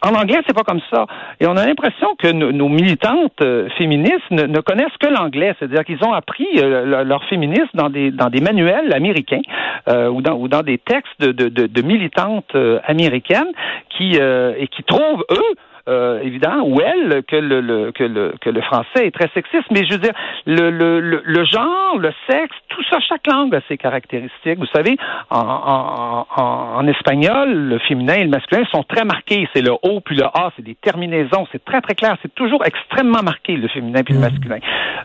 en 0.02 0.14
anglais, 0.14 0.40
c'est 0.46 0.54
pas 0.54 0.64
comme 0.64 0.80
ça. 0.90 1.06
Et 1.40 1.46
on 1.46 1.56
a 1.56 1.64
l'impression 1.64 2.08
que 2.18 2.30
nos, 2.32 2.68
militantes 2.68 3.40
euh, 3.40 3.68
féministes 3.78 4.30
ne, 4.30 4.60
connaissent 4.60 4.96
que 5.00 5.06
l'anglais. 5.06 5.54
C'est-à-dire 5.58 5.84
qu'ils 5.84 6.04
ont 6.04 6.12
appris 6.12 6.48
euh, 6.58 7.04
leur 7.04 7.24
féminisme 7.26 7.70
dans 7.74 7.90
des, 7.90 8.10
dans 8.10 8.28
des 8.28 8.40
manuels 8.40 8.92
américains 8.92 9.42
ou, 9.88 10.20
dans, 10.20 10.34
ou 10.34 10.48
dans 10.48 10.62
des 10.62 10.78
textes 10.78 11.20
de, 11.20 11.32
de, 11.32 11.66
de 11.66 11.82
militantes 11.82 12.56
américaines 12.84 13.52
qui, 13.96 14.16
et 14.16 14.68
qui 14.68 14.82
trouvent, 14.84 15.24
eux, 15.30 15.56
euh, 15.88 16.20
évident 16.22 16.62
ou 16.62 16.80
elle 16.80 17.22
que 17.24 17.36
le, 17.36 17.60
le, 17.60 17.92
que 17.92 18.04
le 18.04 18.34
que 18.40 18.50
le 18.50 18.60
français 18.62 19.06
est 19.06 19.10
très 19.10 19.28
sexiste. 19.34 19.66
Mais 19.70 19.84
je 19.84 19.92
veux 19.92 19.98
dire, 19.98 20.14
le, 20.46 20.70
le, 20.70 21.00
le, 21.00 21.44
genre, 21.44 21.98
le 21.98 22.12
sexe, 22.28 22.54
tout 22.68 22.82
ça, 22.90 22.98
chaque 23.00 23.26
langue 23.26 23.54
a 23.54 23.60
ses 23.68 23.76
caractéristiques. 23.76 24.58
Vous 24.58 24.66
savez, 24.74 24.96
en, 25.30 25.40
en, 25.40 26.26
en, 26.36 26.76
en 26.76 26.86
espagnol, 26.86 27.52
le 27.52 27.78
féminin 27.80 28.14
et 28.14 28.24
le 28.24 28.30
masculin 28.30 28.64
sont 28.70 28.84
très 28.84 29.04
marqués. 29.04 29.48
C'est 29.54 29.62
le 29.62 29.72
O 29.82 30.00
puis 30.00 30.16
le 30.16 30.24
A, 30.24 30.50
c'est 30.56 30.62
des 30.62 30.76
terminaisons. 30.76 31.46
C'est 31.52 31.64
très 31.64 31.80
très 31.80 31.94
clair. 31.94 32.16
C'est 32.22 32.34
toujours 32.34 32.64
extrêmement 32.64 33.22
marqué 33.22 33.56
le 33.56 33.68
féminin 33.68 34.02
puis 34.02 34.14
le 34.14 34.20
mm. 34.20 34.22
masculin. 34.22 34.58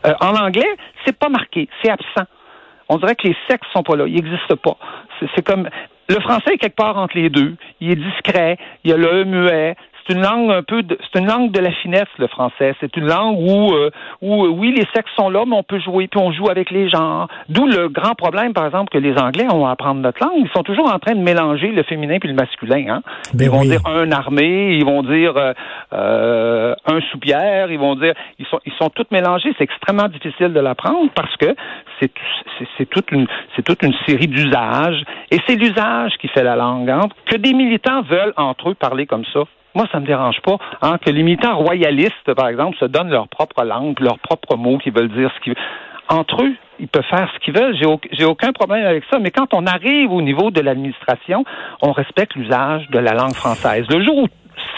Euh, 0.05 0.13
en 0.21 0.35
anglais, 0.35 0.75
c'est 1.05 1.17
pas 1.17 1.29
marqué, 1.29 1.67
c'est 1.81 1.89
absent. 1.91 2.27
On 2.89 2.97
dirait 2.97 3.15
que 3.15 3.27
les 3.27 3.35
sexes 3.49 3.67
sont 3.73 3.83
pas 3.83 3.95
là, 3.95 4.05
ils 4.07 4.15
n'existent 4.15 4.55
pas. 4.55 4.77
C'est 5.35 5.43
comme 5.43 5.67
le 6.09 6.19
français 6.21 6.53
est 6.53 6.57
quelque 6.57 6.75
part 6.75 6.97
entre 6.97 7.17
les 7.17 7.29
deux. 7.29 7.55
Il 7.81 7.91
est 7.91 7.95
discret, 7.95 8.57
il 8.83 8.91
y 8.91 8.93
a 8.93 8.97
le 8.97 9.21
e 9.21 9.23
muet, 9.25 9.75
c'est 10.07 10.13
une 10.13 10.21
langue 10.21 10.51
un 10.51 10.63
peu, 10.63 10.83
c'est 10.89 11.19
une 11.19 11.27
langue 11.27 11.51
de 11.51 11.59
la 11.59 11.71
finesse 11.71 12.07
le 12.17 12.27
français. 12.27 12.73
C'est 12.79 12.95
une 12.97 13.07
langue 13.07 13.37
où, 13.39 13.73
euh, 13.73 13.89
où 14.21 14.45
euh, 14.45 14.49
oui 14.49 14.71
les 14.71 14.85
sexes 14.95 15.11
sont 15.15 15.29
là, 15.29 15.43
mais 15.45 15.55
on 15.55 15.63
peut 15.63 15.79
jouer 15.79 16.07
puis 16.07 16.19
on 16.19 16.31
joue 16.31 16.49
avec 16.49 16.71
les 16.71 16.89
genres. 16.89 17.27
D'où 17.49 17.65
le 17.65 17.89
grand 17.89 18.15
problème, 18.15 18.53
par 18.53 18.65
exemple, 18.65 18.89
que 18.91 18.97
les 18.97 19.17
Anglais 19.17 19.45
ont 19.51 19.65
à 19.65 19.71
apprendre 19.71 20.01
notre 20.01 20.23
langue. 20.23 20.37
Ils 20.37 20.49
sont 20.55 20.63
toujours 20.63 20.93
en 20.93 20.99
train 20.99 21.15
de 21.15 21.21
mélanger 21.21 21.67
le 21.67 21.83
féminin 21.83 22.17
puis 22.19 22.29
le 22.29 22.35
masculin. 22.35 22.85
Hein? 22.89 23.01
Ben 23.33 23.45
ils 23.45 23.51
vont 23.51 23.61
dire 23.61 23.81
un 23.85 24.11
armé, 24.11 24.75
ils 24.77 24.85
vont 24.85 25.03
dire 25.03 25.33
euh, 25.93 26.75
un 26.85 27.01
soupière, 27.11 27.71
ils 27.71 27.79
vont 27.79 27.95
dire, 27.95 28.13
ils 28.39 28.45
sont, 28.45 28.59
ils 28.65 28.73
sont 28.73 28.89
tous 28.89 29.07
mélangés. 29.11 29.53
C'est 29.57 29.63
extrêmement 29.63 30.07
difficile 30.07 30.53
de 30.53 30.59
l'apprendre 30.59 31.09
parce 31.15 31.35
que 31.37 31.55
c'est, 31.99 32.11
c'est, 32.77 32.89
toute 32.89 33.11
une, 33.11 33.27
c'est 33.55 33.63
toute 33.63 33.83
une 33.83 33.93
série 34.05 34.27
d'usages 34.27 35.03
et 35.31 35.39
c'est 35.47 35.55
l'usage 35.55 36.13
qui 36.19 36.27
fait 36.29 36.43
la 36.43 36.55
langue. 36.55 36.89
Hein? 36.89 37.01
Que 37.25 37.35
des 37.35 37.53
militants 37.53 38.01
veulent 38.03 38.33
entre 38.37 38.69
eux 38.69 38.75
parler 38.75 39.05
comme 39.05 39.25
ça, 39.33 39.41
moi, 39.77 39.85
ça 39.91 39.99
me 39.99 40.07
dérange 40.07 40.41
pas 40.41 40.57
hein, 40.81 40.97
que 40.97 41.11
les 41.11 41.21
militants 41.21 41.55
royalistes, 41.55 42.33
par 42.33 42.47
exemple, 42.47 42.75
se 42.79 42.85
donnent 42.85 43.11
leur 43.11 43.27
propre 43.27 43.63
langue, 43.63 43.99
leurs 43.99 44.17
propres 44.17 44.57
mots 44.57 44.79
qui 44.79 44.89
veulent 44.89 45.09
dire 45.09 45.31
ce 45.35 45.39
qu'ils 45.41 45.53
veulent. 45.53 45.63
Entre 46.09 46.43
eux, 46.43 46.53
ils 46.79 46.87
peuvent 46.87 47.05
faire 47.07 47.29
ce 47.31 47.39
qu'ils 47.45 47.53
veulent. 47.53 47.75
J'ai, 48.11 48.25
aucun 48.25 48.53
problème 48.53 48.85
avec 48.85 49.03
ça. 49.11 49.19
Mais 49.19 49.29
quand 49.29 49.53
on 49.53 49.67
arrive 49.67 50.11
au 50.11 50.23
niveau 50.23 50.49
de 50.49 50.61
l'administration, 50.61 51.45
on 51.83 51.91
respecte 51.91 52.33
l'usage 52.35 52.89
de 52.89 52.97
la 52.97 53.13
langue 53.13 53.35
française. 53.35 53.85
Le 53.89 54.03
jour 54.03 54.17
où 54.17 54.27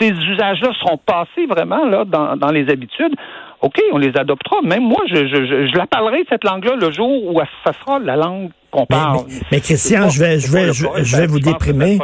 ces 0.02 0.12
usages-là 0.12 0.72
seront 0.82 0.98
passés 0.98 1.46
vraiment 1.48 1.86
là 1.86 2.04
dans, 2.04 2.52
les 2.52 2.70
habitudes, 2.70 3.16
OK, 3.62 3.80
on 3.94 3.98
les 3.98 4.18
adoptera. 4.18 4.62
Même 4.64 4.84
moi, 4.84 5.02
je, 5.08 5.16
je, 5.28 5.68
je, 5.68 5.78
la 5.78 5.88
parlerai, 5.88 6.26
cette 6.30 6.44
langue-là, 6.44 6.76
le 6.76 6.92
jour 6.92 7.08
où 7.08 7.40
ça 7.64 7.72
sera 7.72 8.00
la 8.00 8.18
langue 8.18 8.50
qu'on 8.72 8.86
parle. 8.86 9.26
Mais, 9.52 9.60
Christian, 9.60 10.10
je 10.10 10.20
vais, 10.20 10.40
je 10.40 10.52
vais, 10.52 10.74
je, 10.74 11.18
vais 11.18 11.28
vous 11.28 11.40
déprimer. 11.40 12.00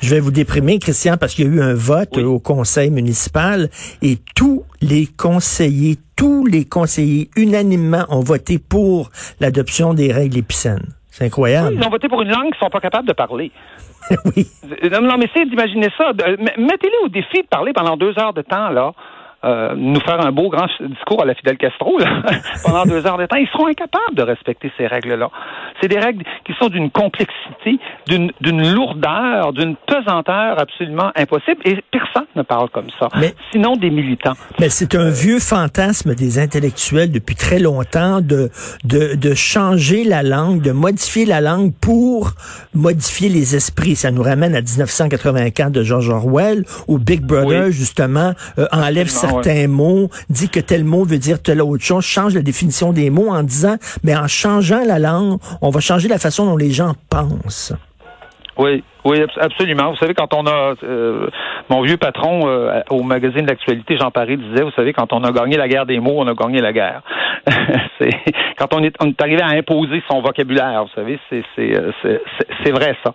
Je 0.00 0.14
vais 0.14 0.20
vous 0.20 0.30
déprimer, 0.30 0.78
Christian, 0.78 1.16
parce 1.16 1.34
qu'il 1.34 1.46
y 1.46 1.48
a 1.48 1.50
eu 1.50 1.62
un 1.62 1.74
vote 1.74 2.16
au 2.18 2.38
conseil 2.38 2.90
municipal 2.90 3.68
et 4.02 4.18
tous 4.34 4.64
les 4.80 5.06
conseillers, 5.06 5.96
tous 6.16 6.46
les 6.46 6.64
conseillers 6.64 7.30
unanimement 7.36 8.04
ont 8.08 8.20
voté 8.20 8.58
pour 8.58 9.10
l'adoption 9.40 9.94
des 9.94 10.12
règles 10.12 10.38
épicènes. 10.38 10.94
C'est 11.10 11.26
incroyable. 11.26 11.76
ils 11.78 11.86
ont 11.86 11.90
voté 11.90 12.08
pour 12.08 12.22
une 12.22 12.30
langue 12.30 12.50
qu'ils 12.50 12.58
sont 12.58 12.70
pas 12.70 12.80
capables 12.80 13.06
de 13.06 13.12
parler. 13.12 13.52
oui. 14.36 14.48
Non, 14.90 15.00
non 15.00 15.16
mais 15.16 15.28
c'est 15.32 15.46
d'imaginer 15.46 15.88
ça. 15.96 16.12
Mettez-les 16.12 17.04
au 17.04 17.08
défi 17.08 17.42
de 17.42 17.46
parler 17.48 17.72
pendant 17.72 17.96
deux 17.96 18.18
heures 18.18 18.34
de 18.34 18.42
temps, 18.42 18.70
là. 18.70 18.92
Euh, 19.44 19.74
nous 19.76 20.00
faire 20.00 20.24
un 20.24 20.32
beau 20.32 20.48
grand 20.48 20.66
discours 20.80 21.22
à 21.22 21.26
la 21.26 21.34
Fidel 21.34 21.58
Castro 21.58 21.98
pendant 22.64 22.84
deux 22.84 23.06
heures 23.06 23.18
de 23.18 23.26
temps. 23.26 23.36
Ils 23.36 23.48
seront 23.48 23.66
incapables 23.66 24.14
de 24.14 24.22
respecter 24.22 24.72
ces 24.78 24.86
règles-là. 24.86 25.28
C'est 25.82 25.88
des 25.88 25.98
règles 25.98 26.24
qui 26.46 26.54
sont 26.58 26.68
d'une 26.68 26.90
complexité, 26.90 27.78
d'une 28.06 28.32
lourdeur, 28.72 29.52
d'une 29.52 29.76
pesanteur 29.76 30.58
absolument 30.58 31.10
impossible. 31.14 31.60
Et 31.66 31.78
personne 31.90 32.26
ne 32.36 32.42
parle 32.42 32.70
comme 32.70 32.88
ça. 32.98 33.08
Mais, 33.16 33.34
sinon 33.52 33.76
des 33.76 33.90
militants. 33.90 34.32
Mais 34.60 34.70
c'est 34.70 34.94
un 34.94 35.10
vieux 35.10 35.40
fantasme 35.40 36.14
des 36.14 36.38
intellectuels 36.38 37.12
depuis 37.12 37.36
très 37.36 37.58
longtemps 37.58 38.22
de, 38.22 38.48
de, 38.84 39.14
de 39.14 39.34
changer 39.34 40.04
la 40.04 40.22
langue, 40.22 40.62
de 40.62 40.72
modifier 40.72 41.26
la 41.26 41.42
langue 41.42 41.72
pour 41.82 42.30
modifier 42.72 43.28
les 43.28 43.56
esprits. 43.56 43.94
Ça 43.94 44.10
nous 44.10 44.22
ramène 44.22 44.54
à 44.54 44.62
1984 44.62 45.70
de 45.70 45.82
George 45.82 46.08
Orwell, 46.08 46.64
où 46.88 46.98
Big 46.98 47.20
Brother, 47.20 47.70
justement, 47.70 48.32
euh, 48.58 48.66
enlève 48.72 49.08
certains 49.08 49.33
mots, 49.68 50.10
dit 50.30 50.48
que 50.48 50.60
tel 50.60 50.84
mot 50.84 51.04
veut 51.04 51.18
dire 51.18 51.40
telle 51.40 51.62
autre 51.62 51.84
chose, 51.84 52.04
change 52.04 52.34
la 52.34 52.42
définition 52.42 52.92
des 52.92 53.10
mots 53.10 53.30
en 53.30 53.42
disant, 53.42 53.76
mais 54.02 54.16
en 54.16 54.28
changeant 54.28 54.84
la 54.84 54.98
langue, 54.98 55.38
on 55.62 55.70
va 55.70 55.80
changer 55.80 56.08
la 56.08 56.18
façon 56.18 56.46
dont 56.46 56.56
les 56.56 56.70
gens 56.70 56.94
pensent. 57.08 57.72
Oui, 58.56 58.84
oui, 59.04 59.18
absolument. 59.38 59.90
Vous 59.90 59.96
savez, 59.96 60.14
quand 60.14 60.32
on 60.32 60.46
a 60.46 60.74
euh, 60.82 61.28
mon 61.68 61.82
vieux 61.82 61.98
patron 61.98 62.48
euh, 62.48 62.80
au 62.88 63.02
magazine 63.02 63.44
d'actualité, 63.44 63.98
Jean 63.98 64.10
Paris, 64.10 64.38
disait, 64.38 64.62
vous 64.62 64.70
savez, 64.70 64.94
quand 64.94 65.12
on 65.12 65.22
a 65.24 65.30
gagné 65.30 65.58
la 65.58 65.68
guerre 65.68 65.84
des 65.84 66.00
mots, 66.00 66.14
on 66.16 66.26
a 66.26 66.32
gagné 66.32 66.62
la 66.62 66.72
guerre. 66.72 67.02
c'est 68.00 68.08
quand 68.56 68.72
on 68.72 68.82
est, 68.82 68.96
on 69.00 69.08
est 69.08 69.20
arrivé 69.20 69.42
à 69.42 69.48
imposer 69.48 70.02
son 70.10 70.22
vocabulaire, 70.22 70.84
vous 70.84 70.90
savez, 70.94 71.18
c'est 71.30 71.44
euh, 71.58 71.92
vrai 72.72 72.96
ça, 73.04 73.12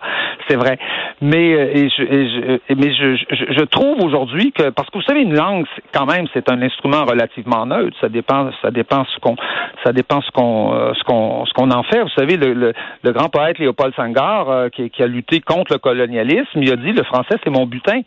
c'est 0.48 0.56
vrai. 0.56 0.78
Mais 1.20 1.48
et 1.50 1.88
je, 1.88 2.02
je 2.04 2.74
mais 2.74 2.94
je, 2.94 3.16
je, 3.50 3.64
trouve 3.64 4.00
aujourd'hui 4.02 4.52
que 4.52 4.70
parce 4.70 4.88
que 4.90 4.98
vous 4.98 5.04
savez, 5.04 5.22
une 5.22 5.34
langue, 5.34 5.66
quand 5.92 6.06
même, 6.06 6.26
c'est 6.32 6.48
un 6.50 6.62
instrument 6.62 7.04
relativement 7.04 7.66
neutre. 7.66 7.96
Ça 8.00 8.08
dépend, 8.08 8.50
ça 8.62 8.70
dépend 8.70 9.04
ce 9.04 9.18
qu'on, 9.18 9.34
ça 9.84 9.92
dépend 9.92 10.20
ce 10.22 10.30
qu'on, 10.30 10.94
ce 10.94 11.02
qu'on, 11.02 11.46
ce 11.46 11.52
qu'on 11.52 11.70
en 11.72 11.82
fait. 11.82 12.00
Vous 12.00 12.08
savez, 12.16 12.36
le, 12.36 12.72
le, 13.02 13.12
grand 13.12 13.28
poète 13.28 13.58
Léopold 13.58 13.94
Sangar, 13.96 14.70
qui, 14.70 14.88
qui 14.90 15.02
a 15.02 15.06
lutté 15.06 15.40
contre 15.40 15.72
le 15.72 15.79
colonialisme, 15.80 16.62
il 16.62 16.72
a 16.72 16.76
dit 16.76 16.92
le 16.92 17.02
français 17.02 17.36
c'est 17.42 17.50
mon 17.50 17.66
butin, 17.66 18.00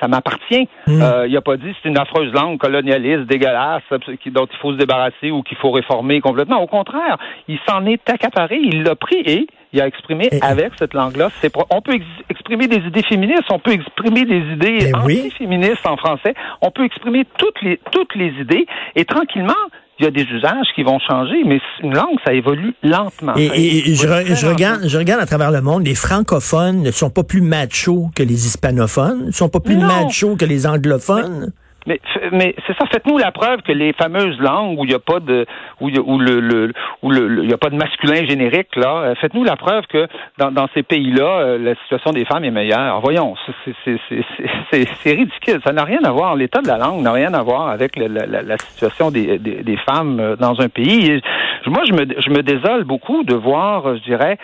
ça 0.00 0.08
m'appartient. 0.08 0.68
Hmm. 0.86 1.02
Euh, 1.02 1.26
il 1.28 1.36
a 1.36 1.40
pas 1.40 1.56
dit 1.56 1.74
c'est 1.82 1.88
une 1.88 1.98
affreuse 1.98 2.32
langue 2.32 2.58
colonialiste, 2.58 3.22
dégueulasse, 3.22 3.82
dont 3.90 4.46
il 4.46 4.58
faut 4.60 4.72
se 4.72 4.78
débarrasser 4.78 5.30
ou 5.30 5.42
qu'il 5.42 5.56
faut 5.58 5.70
réformer 5.70 6.20
complètement. 6.20 6.60
Au 6.60 6.66
contraire, 6.66 7.16
il 7.48 7.58
s'en 7.68 7.86
est 7.86 8.08
accaparé, 8.10 8.58
il 8.60 8.82
l'a 8.82 8.96
pris 8.96 9.22
et 9.24 9.46
il 9.72 9.80
a 9.80 9.86
exprimé 9.86 10.28
avec 10.42 10.72
cette 10.78 10.94
langue-là. 10.94 11.30
On 11.70 11.80
peut 11.80 11.98
exprimer 12.28 12.66
des 12.66 12.86
idées 12.86 13.02
féministes, 13.02 13.50
on 13.50 13.58
peut 13.58 13.72
exprimer 13.72 14.24
des 14.24 14.40
idées 14.52 14.90
ben 14.92 15.00
anti-féministes 15.00 15.86
en 15.86 15.96
français, 15.96 16.34
on 16.60 16.70
peut 16.70 16.84
exprimer 16.84 17.24
toutes 17.38 17.60
les 17.62 17.80
toutes 17.90 18.14
les 18.14 18.32
idées 18.40 18.66
et 18.96 19.04
tranquillement 19.04 19.54
il 20.02 20.06
y 20.06 20.08
a 20.08 20.24
des 20.24 20.28
usages 20.30 20.66
qui 20.74 20.82
vont 20.82 20.98
changer, 20.98 21.44
mais 21.46 21.60
une 21.82 21.94
langue, 21.94 22.18
ça 22.26 22.32
évolue 22.32 22.74
lentement. 22.82 23.34
Et, 23.36 23.94
je, 23.94 24.46
regarde, 24.46 24.88
je 24.88 24.98
regarde 24.98 25.20
à 25.20 25.26
travers 25.26 25.52
le 25.52 25.60
monde, 25.60 25.86
les 25.86 25.94
francophones 25.94 26.82
ne 26.82 26.90
sont 26.90 27.10
pas 27.10 27.22
plus 27.22 27.40
machos 27.40 28.10
que 28.16 28.22
les 28.24 28.46
hispanophones, 28.46 29.26
ne 29.26 29.30
sont 29.30 29.48
pas 29.48 29.60
plus 29.60 29.76
machos 29.76 30.36
que 30.36 30.44
les 30.44 30.66
anglophones. 30.66 31.52
Mais, 31.52 31.61
mais 31.86 32.54
c'est 32.66 32.76
ça. 32.78 32.86
Faites-nous 32.86 33.18
la 33.18 33.32
preuve 33.32 33.62
que 33.62 33.72
les 33.72 33.92
fameuses 33.92 34.38
langues 34.38 34.78
où 34.78 34.84
il 34.84 34.88
n'y 34.88 34.94
a 34.94 35.00
pas 35.00 35.20
de 35.20 35.46
où, 35.80 35.88
le, 35.88 36.40
le 36.40 36.72
où 37.02 37.10
le, 37.10 37.42
il 37.42 37.50
y 37.50 37.52
a 37.52 37.58
pas 37.58 37.70
de 37.70 37.76
masculin 37.76 38.24
générique 38.24 38.76
là. 38.76 38.98
Euh, 38.98 39.14
faites-nous 39.16 39.44
la 39.44 39.56
preuve 39.56 39.86
que 39.86 40.06
dans, 40.38 40.68
ces 40.74 40.82
pays-là, 40.82 41.24
euh, 41.24 41.58
la 41.58 41.74
situation 41.76 42.12
des 42.12 42.24
femmes 42.24 42.44
est 42.44 42.50
meilleure. 42.50 43.00
Voyons, 43.00 43.34
c'est 43.64 44.86
ridicule. 45.04 45.60
Ça 45.64 45.72
n'a 45.72 45.84
rien 45.84 46.00
à 46.04 46.10
voir. 46.10 46.36
L'état 46.36 46.60
de 46.60 46.68
la 46.68 46.78
langue 46.78 47.02
n'a 47.02 47.12
rien 47.12 47.34
à 47.34 47.42
voir 47.42 47.68
avec 47.68 47.96
la, 47.96 48.08
la, 48.08 48.58
situation 48.58 49.10
des, 49.10 49.38
des, 49.38 49.62
des, 49.62 49.76
femmes 49.76 50.20
euh, 50.20 50.36
dans 50.36 50.60
un 50.60 50.68
pays. 50.68 51.20
moi, 51.66 51.82
je 51.86 51.92
me 51.92 52.06
je 52.20 52.30
me 52.30 52.42
désole 52.42 52.84
beaucoup 52.84 53.24
de 53.24 53.34
voir, 53.34 53.96
je 53.96 54.02
dirais. 54.02 54.38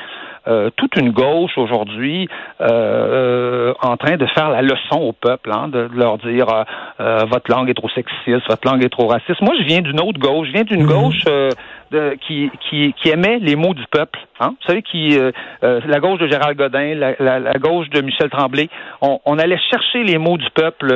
Euh, 0.49 0.71
toute 0.77 0.97
une 0.97 1.11
gauche 1.11 1.59
aujourd'hui 1.59 2.27
euh, 2.63 2.67
euh, 2.69 3.75
en 3.83 3.99
train 3.99 4.17
de 4.17 4.25
faire 4.27 4.49
la 4.49 4.63
leçon 4.63 4.97
au 5.01 5.13
peuple, 5.13 5.53
hein, 5.53 5.69
de, 5.69 5.89
leur 5.95 6.17
dire 6.19 6.47
votre 6.99 7.51
langue 7.51 7.69
est 7.69 7.75
trop 7.75 7.89
sexiste, 7.91 8.49
votre 8.49 8.67
langue 8.67 8.83
est 8.83 8.89
trop 8.89 9.07
raciste. 9.07 9.41
Moi, 9.43 9.55
je 9.59 9.65
viens 9.65 9.81
d'une 9.81 10.01
autre 10.01 10.19
gauche, 10.19 10.49
je 10.49 10.53
viens 10.53 10.65
d'une 10.65 10.85
mhm. 10.85 10.89
gauche 10.89 11.25
de, 11.91 12.17
qui, 12.27 12.51
qui, 12.69 12.95
qui 12.95 13.09
aimait 13.11 13.39
les 13.41 13.57
mots 13.57 13.75
du 13.75 13.85
peuple. 13.91 14.19
Hein? 14.41 14.55
Vous 14.61 14.67
savez, 14.67 14.83
qui, 14.83 15.19
la 15.63 16.01
gauche 16.01 16.21
de 16.21 16.29
Gérald 16.29 16.57
Godin, 16.57 16.95
la, 16.95 17.15
la, 17.19 17.39
la 17.39 17.55
gauche 17.55 17.89
de 17.91 18.01
Michel 18.01 18.31
Tremblay, 18.31 18.69
on, 19.01 19.21
on, 19.25 19.39
allait 19.39 19.59
chercher 19.71 20.05
les 20.05 20.19
mots 20.19 20.37
du 20.37 20.49
peuple. 20.51 20.89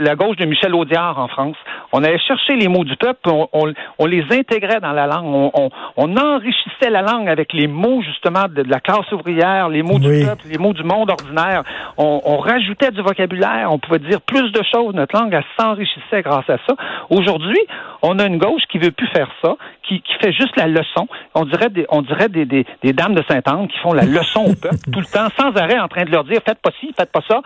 la 0.00 0.14
gauche 0.16 0.36
de 0.36 0.44
Michel 0.44 0.74
Audiard 0.74 1.18
en 1.18 1.28
France, 1.28 1.56
on 1.92 2.04
allait 2.04 2.18
chercher 2.18 2.56
les 2.56 2.68
mots 2.68 2.84
du 2.84 2.96
peuple, 2.96 3.28
on, 3.30 3.48
on, 3.52 3.72
on 3.98 4.06
les 4.06 4.24
intégrait 4.30 4.80
dans 4.80 4.92
la 4.92 5.06
langue, 5.06 5.50
on, 5.96 6.16
enrichissait 6.16 6.90
la 6.90 7.02
langue 7.02 7.28
avec 7.28 7.52
les 7.52 7.66
mots 7.66 8.02
justement 8.02 8.44
de, 8.48 8.62
la 8.62 8.80
classe 8.80 9.10
ouvrière, 9.12 9.68
les 9.68 9.82
mots 9.82 9.98
du 9.98 10.24
peuple, 10.24 10.44
les 10.50 10.58
mots 10.58 10.72
du 10.72 10.82
monde 10.82 11.10
ordinaire. 11.10 11.62
On, 11.96 12.38
rajoutait 12.38 12.90
du 12.90 13.02
vocabulaire, 13.02 13.68
on 13.70 13.78
pouvait 13.78 13.98
dire 13.98 14.20
plus 14.20 14.50
de 14.52 14.62
choses. 14.72 14.94
Notre 14.94 15.18
langue, 15.18 15.34
elle 15.34 15.44
s'enrichissait 15.58 16.22
grâce 16.22 16.48
à 16.48 16.58
ça. 16.66 16.74
Aujourd'hui, 17.10 17.58
on 18.02 18.18
a 18.18 18.26
une 18.26 18.38
gauche 18.38 18.62
qui 18.70 18.78
veut 18.78 18.90
plus 18.90 19.08
faire 19.08 19.28
ça, 19.42 19.56
qui, 19.82 20.00
qui 20.02 20.12
fait 20.20 20.32
juste 20.32 20.56
la 20.56 20.66
leçon. 20.66 21.08
On 21.34 21.44
dirait 21.44 21.70
des, 21.70 21.86
on 21.90 22.02
dirait 22.02 22.28
des, 22.28 22.44
des, 22.44 22.57
des 22.82 22.92
dames 22.92 23.14
de 23.14 23.22
Saint-Anne 23.28 23.68
qui 23.68 23.78
font 23.78 23.92
la 23.92 24.04
leçon 24.04 24.44
au 24.46 24.54
peuple 24.54 24.76
tout 24.92 25.00
le 25.00 25.06
temps, 25.06 25.28
sans 25.38 25.54
arrêt, 25.56 25.78
en 25.78 25.88
train 25.88 26.04
de 26.04 26.10
leur 26.10 26.24
dire 26.24 26.40
faites 26.44 26.60
pas 26.60 26.70
ci, 26.80 26.92
faites 26.96 27.12
pas 27.12 27.22
ça. 27.26 27.42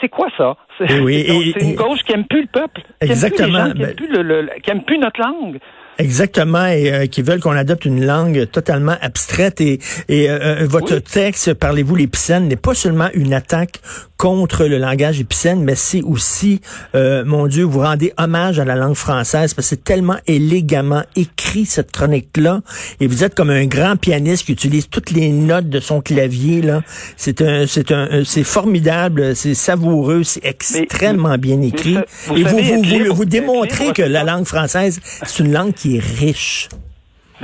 C'est 0.00 0.08
quoi 0.08 0.28
ça? 0.36 0.56
C'est 0.78 0.86
une 0.86 1.74
gauche 1.74 2.02
qui 2.04 2.12
aime 2.12 2.26
plus 2.26 2.42
le 2.42 2.48
peuple. 2.48 2.82
Exactement. 3.00 3.72
Qui 3.72 3.82
aime 3.82 3.94
plus, 3.94 4.08
le, 4.08 4.48
qui 4.62 4.70
aime 4.70 4.82
plus 4.82 4.98
notre 4.98 5.20
langue. 5.20 5.58
Exactement, 6.00 6.66
et 6.66 6.90
euh, 6.90 7.06
qui 7.06 7.20
veulent 7.20 7.40
qu'on 7.40 7.52
adopte 7.52 7.84
une 7.84 8.06
langue 8.06 8.48
totalement 8.50 8.96
abstraite. 9.02 9.60
Et, 9.60 9.80
et 10.08 10.30
euh, 10.30 10.62
euh, 10.62 10.66
votre 10.66 10.96
texte, 10.98 11.52
Parlez-vous 11.52 11.94
l'épicène, 11.94 12.48
n'est 12.48 12.56
pas 12.56 12.74
seulement 12.74 13.08
une 13.12 13.34
attaque 13.34 13.80
contre 14.16 14.64
le 14.64 14.78
langage 14.78 15.20
épicène, 15.20 15.62
mais 15.62 15.74
c'est 15.74 16.02
aussi, 16.02 16.60
mon 16.94 17.46
Dieu, 17.46 17.64
vous 17.64 17.80
rendez 17.80 18.12
hommage 18.18 18.58
à 18.58 18.66
la 18.66 18.74
langue 18.76 18.94
française 18.94 19.54
parce 19.54 19.66
que 19.66 19.76
c'est 19.76 19.82
tellement 19.82 20.18
élégamment 20.26 21.04
écrit 21.16 21.64
cette 21.64 21.90
chronique-là. 21.90 22.60
Et 23.00 23.06
vous 23.06 23.24
êtes 23.24 23.34
comme 23.34 23.48
un 23.48 23.64
grand 23.64 23.96
pianiste 23.96 24.44
qui 24.44 24.52
utilise 24.52 24.90
toutes 24.90 25.10
les 25.10 25.30
notes 25.30 25.70
de 25.70 25.80
son 25.80 26.02
clavier. 26.02 26.60
là. 26.60 26.82
C'est 27.16 27.40
un, 27.40 27.66
c'est 27.66 27.92
un, 27.92 28.22
c'est 28.24 28.44
formidable, 28.44 29.34
c'est 29.34 29.54
savoureux, 29.54 30.22
c'est 30.22 30.44
extrêmement 30.44 31.38
bien 31.38 31.62
écrit. 31.62 31.96
et 32.36 32.42
vous, 32.42 32.58
vous, 32.58 32.82
vous, 32.82 33.14
vous 33.14 33.24
démontrez 33.24 33.94
que 33.94 34.02
la 34.02 34.22
langue 34.22 34.44
française, 34.44 35.00
c'est 35.24 35.42
une 35.42 35.52
langue 35.52 35.72
qui 35.72 35.89
riche. 35.98 36.68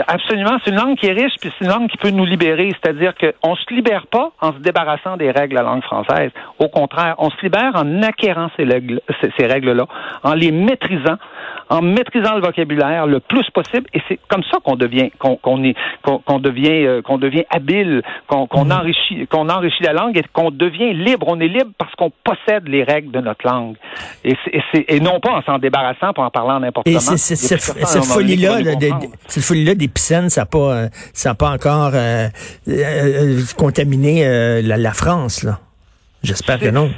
Absolument, 0.06 0.58
c'est 0.64 0.70
une 0.70 0.76
langue 0.76 0.96
qui 0.96 1.06
est 1.06 1.12
riche, 1.12 1.34
puis 1.40 1.50
c'est 1.58 1.64
une 1.64 1.70
langue 1.70 1.88
qui 1.88 1.96
peut 1.96 2.10
nous 2.10 2.24
libérer. 2.24 2.72
C'est-à-dire 2.80 3.14
qu'on 3.14 3.50
ne 3.52 3.56
se 3.56 3.74
libère 3.74 4.06
pas 4.06 4.32
en 4.40 4.52
se 4.52 4.58
débarrassant 4.58 5.16
des 5.16 5.30
règles 5.30 5.50
de 5.50 5.54
la 5.54 5.62
langue 5.62 5.82
française. 5.82 6.30
Au 6.58 6.68
contraire, 6.68 7.14
on 7.18 7.30
se 7.30 7.40
libère 7.42 7.72
en 7.74 8.02
acquérant 8.02 8.48
ces 8.56 9.46
règles-là, 9.46 9.86
en 10.22 10.34
les 10.34 10.52
maîtrisant, 10.52 11.16
en 11.68 11.82
maîtrisant 11.82 12.34
le 12.34 12.42
vocabulaire 12.42 13.06
le 13.06 13.20
plus 13.20 13.48
possible. 13.50 13.86
Et 13.94 14.02
c'est 14.08 14.18
comme 14.28 14.42
ça 14.50 14.58
qu'on 14.62 14.76
devient, 14.76 15.10
qu'on 15.18 15.64
est, 15.64 15.74
qu'on 16.02 16.38
devient, 16.38 16.86
euh, 16.86 17.02
qu'on 17.02 17.18
devient 17.18 17.44
habile, 17.50 18.02
qu'on 18.26 18.46
mmh. 18.46 18.72
enrichit, 18.72 19.26
qu'on 19.28 19.48
enrichit 19.48 19.82
la 19.82 19.92
langue 19.92 20.16
et 20.16 20.22
qu'on 20.32 20.50
devient 20.50 20.92
libre. 20.92 21.26
On 21.28 21.40
est 21.40 21.48
libre 21.48 21.70
parce 21.78 21.94
qu'on 21.94 22.12
possède 22.24 22.68
les 22.68 22.84
règles 22.84 23.10
de 23.10 23.20
notre 23.20 23.46
langue. 23.46 23.76
Et, 24.24 24.36
et 24.88 25.00
non 25.00 25.20
pas 25.20 25.32
en 25.32 25.42
s'en 25.42 25.58
débarrassant, 25.58 26.12
pour 26.12 26.24
en 26.24 26.30
parlant 26.30 26.60
n'importe 26.60 26.86
comment. 26.86 26.98
Et 26.98 27.16
cette 27.16 28.04
folie-là, 28.04 28.58
cette 29.26 29.44
folie-là 29.44 29.74
ça 29.96 30.42
n'a 30.42 30.46
pas, 30.46 30.58
euh, 30.58 30.88
ça 31.12 31.34
pas 31.34 31.50
encore 31.50 31.92
euh, 31.94 32.28
euh, 32.68 33.40
contaminé 33.56 34.62
la, 34.62 34.92
France, 34.92 35.42
là. 35.42 35.58
J'espère 36.22 36.58
que 36.58 36.70
non. 36.70 36.90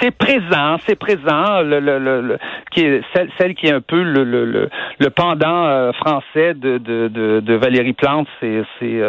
C'est 0.00 0.10
présent, 0.10 0.76
c'est 0.86 0.96
présent. 0.96 1.62
Le, 1.62 1.78
le, 1.78 1.98
le, 1.98 2.38
qui 2.72 2.80
est 2.80 3.02
celle, 3.14 3.28
celle, 3.38 3.54
qui 3.54 3.66
est 3.66 3.72
un 3.72 3.80
peu 3.80 4.02
le, 4.02 4.24
le, 4.24 4.68
le 4.98 5.10
pendant 5.10 5.92
français 5.92 6.54
de, 6.54 6.78
de, 6.78 7.08
de, 7.08 7.40
de, 7.40 7.54
Valérie 7.54 7.92
Plante, 7.92 8.28
c'est 8.40 8.62
c'est 8.78 9.00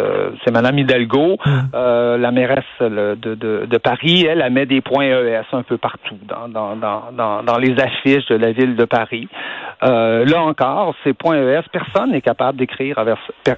c'est 0.44 0.52
Madame 0.52 0.78
Hidalgo, 0.80 1.38
mm. 1.46 1.76
la 2.18 2.32
mairesse 2.32 2.64
de, 2.82 3.16
de, 3.16 3.66
de 3.66 3.78
Paris. 3.78 4.26
Elle, 4.30 4.42
elle 4.42 4.54
met 4.54 4.66
des 4.66 4.82
points 4.82 5.06
ES 5.06 5.46
un 5.54 5.64
peu 5.64 5.78
partout 5.78 6.18
dans 6.28 6.48
dans 6.48 6.76
dans 6.76 7.44
dans, 7.44 7.58
les 7.58 7.80
affiches 7.80 8.26
de 8.28 8.36
la 8.36 8.52
ville 8.52 8.76
de 8.76 8.86
Paris. 8.86 9.28
Euh, 9.84 10.26
là 10.26 10.42
encore, 10.42 10.96
ces 11.04 11.14
points 11.14 11.36
ES, 11.36 11.64
personne 11.72 12.12
n'est 12.12 12.22
capable 12.22 12.58
d'écrire 12.58 12.98
avec, 13.00 13.18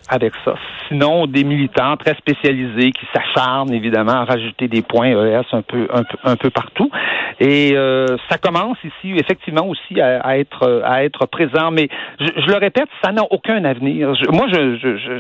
avec 0.10 0.34
ça. 0.44 0.56
Sinon, 0.88 1.28
des 1.28 1.44
militants 1.44 1.98
très 1.98 2.16
spécialisés 2.16 2.92
qui 2.92 3.06
s'acharnent 3.14 3.74
évidemment 3.74 4.14
à 4.14 4.26
rajouter 4.26 4.68
des 4.68 4.82
points 4.82 5.10
ES 5.10 5.46
un 5.52 5.62
peu, 5.62 5.88
un 5.94 6.04
peu, 6.04 6.18
un 6.24 6.36
peu 6.36 6.50
partout. 6.50 6.90
Et 7.40 7.74
euh, 7.76 8.18
ça 8.30 8.38
commence 8.38 8.78
ici, 8.84 9.14
effectivement, 9.18 9.68
aussi 9.68 10.00
à, 10.00 10.38
être 10.38 10.82
à 10.86 11.04
être 11.04 11.26
présent. 11.26 11.72
Mais 11.72 11.90
je, 12.20 12.48
le 12.48 12.58
répète, 12.58 12.88
ça 13.04 13.12
n'a 13.12 13.24
aucun 13.30 13.64
avenir. 13.66 14.14
moi, 14.30 14.48
je, 14.52 14.78
je, 14.78 14.98
je, 14.98 15.20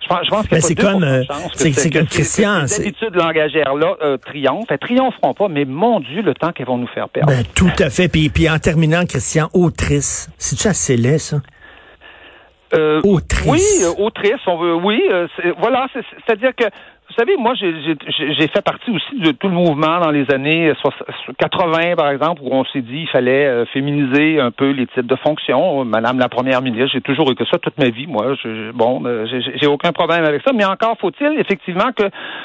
je, 0.00 0.28
pense 0.30 0.48
que 0.48 0.60
c'est 0.60 0.74
comme 0.74 1.04
c'est 1.52 1.92
comme 1.92 2.06
Christian. 2.06 2.64
L'habitude 2.78 3.14
langagère 3.14 3.74
là 3.74 3.96
euh, 4.02 4.16
triomphe. 4.16 4.66
Elles 4.70 4.78
triompheront 4.78 5.34
pas, 5.34 5.48
mais 5.48 5.64
mon 5.64 6.00
Dieu, 6.00 6.22
le 6.22 6.34
temps 6.34 6.52
qu'elles 6.52 6.66
vont 6.66 6.78
nous 6.78 6.88
faire 6.88 7.08
perdre. 7.08 7.32
Ben, 7.32 7.44
tout 7.54 7.70
à 7.78 7.90
fait. 7.90 8.08
Puis, 8.08 8.30
puis 8.30 8.48
en 8.48 8.58
terminant, 8.58 9.04
Christian, 9.04 9.48
autrice. 9.52 10.30
C'est-tu 10.38 10.68
assez 10.68 10.96
laid, 10.96 11.18
ça? 11.18 11.38
Euh, 12.74 13.00
autrice. 13.04 13.46
Oui, 13.46 13.62
euh, 13.82 14.02
autrice. 14.02 14.40
On 14.46 14.56
veut, 14.56 14.74
oui, 14.74 15.02
euh, 15.10 15.26
voilà. 15.58 15.86
C'est-à-dire 15.92 16.54
que 16.56 16.64
vous 17.12 17.18
savez, 17.18 17.36
moi, 17.36 17.52
j'ai 17.54 18.48
fait 18.48 18.62
partie 18.62 18.90
aussi 18.90 19.20
de 19.20 19.32
tout 19.32 19.48
le 19.48 19.54
mouvement 19.54 20.00
dans 20.00 20.10
les 20.10 20.24
années 20.32 20.72
80, 21.38 21.96
par 21.96 22.08
exemple, 22.10 22.40
où 22.42 22.48
on 22.52 22.64
s'est 22.64 22.80
dit 22.80 23.00
qu'il 23.00 23.08
fallait 23.08 23.46
euh, 23.46 23.66
féminiser 23.66 24.40
un 24.40 24.50
peu 24.50 24.70
les 24.70 24.86
types 24.86 25.06
de 25.06 25.16
fonctions. 25.16 25.84
Madame 25.84 26.18
la 26.18 26.28
première 26.28 26.62
ministre, 26.62 26.92
j'ai 26.94 27.00
toujours 27.00 27.30
eu 27.30 27.34
que 27.34 27.44
ça 27.44 27.58
toute 27.58 27.76
ma 27.78 27.90
vie, 27.90 28.06
moi. 28.06 28.34
Je, 28.42 28.70
bon, 28.72 29.02
euh, 29.04 29.26
j'ai 29.56 29.66
aucun 29.66 29.92
problème 29.92 30.24
avec 30.24 30.42
ça, 30.42 30.52
mais 30.54 30.64
encore 30.64 30.96
faut-il 30.98 31.38
effectivement 31.38 31.92
que 31.94 32.04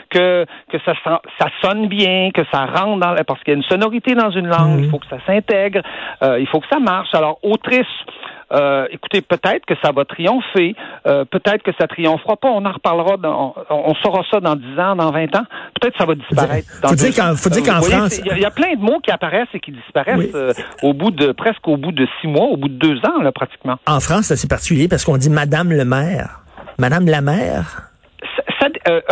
que 0.10 0.46
que 0.70 0.78
ça 0.86 0.94
ça 1.40 1.48
sonne 1.62 1.88
bien, 1.88 2.32
que 2.34 2.42
ça 2.52 2.66
rentre 2.66 3.00
dans 3.00 3.16
parce 3.26 3.42
qu'il 3.44 3.54
y 3.54 3.56
a 3.56 3.58
une 3.58 3.64
sonorité 3.64 4.16
dans 4.16 4.32
une 4.32 4.48
langue, 4.48 4.80
il 4.80 4.88
mmh. 4.88 4.92
faut 4.92 5.00
que 5.00 5.08
ça 5.08 5.20
s'intègre, 5.26 5.82
euh, 6.24 6.40
il 6.40 6.48
faut 6.48 6.60
que 6.60 6.68
ça 6.70 6.80
marche. 6.80 7.14
Alors, 7.14 7.40
autrice 7.42 7.86
euh, 8.54 8.88
écoutez, 8.92 9.22
peut-être 9.22 9.66
que 9.66 9.74
ça 9.82 9.92
va 9.92 10.06
triompher, 10.06 10.76
euh, 11.06 11.26
peut-être 11.26 11.64
que 11.64 11.72
ça 11.80 11.88
triomphera 11.88 12.38
pas. 12.38 12.50
On 12.50 12.66
en 12.66 12.72
reparlera, 12.72 13.18
dans, 13.18 13.56
on, 13.70 13.94
saura 13.96 14.24
ça 14.32 14.40
dans 14.40 14.56
10 14.56 14.80
ans, 14.80 14.96
dans 14.96 15.12
20 15.12 15.36
ans. 15.36 15.44
Peut-être 15.80 15.94
que 15.94 15.98
ça 15.98 16.06
va 16.06 16.16
disparaître. 16.16 16.68
Faut 16.88 16.96
dire 16.96 17.16
qu'en, 17.16 17.36
faut 17.36 17.50
dire 17.50 17.64
qu'en 17.64 17.82
France, 17.82 18.20
il 18.20 18.40
y, 18.40 18.46
a 18.46 18.52
plein 18.52 18.74
de 18.76 18.82
mots 18.82 19.00
qui 19.04 19.12
apparaissent 19.12 19.50
et 19.54 19.60
qui 19.60 19.72
disparaissent 19.72 20.34
euh, 20.34 20.54
au 20.82 20.94
bout 20.94 21.12
de 21.12 21.34
presque 21.34 21.68
au 21.68 21.78
bout 21.78 21.92
de 21.92 22.08
six 22.22 22.28
mois, 22.28 22.46
au 22.46 22.58
bout 22.58 22.70
de 22.70 22.76
deux 22.76 22.98
ans, 23.00 23.22
là, 23.22 23.32
pratiquement. 23.32 23.78
En 23.86 24.00
France, 24.00 24.34
c'est 24.34 24.50
particulier 24.50 24.88
parce 24.88 25.04
qu'on 25.04 25.18
dit 25.18 25.30
Madame 25.30 25.72
le 25.72 25.84
maire, 25.84 26.42
Madame 26.78 27.06
la 27.08 27.22
maire? 27.22 27.82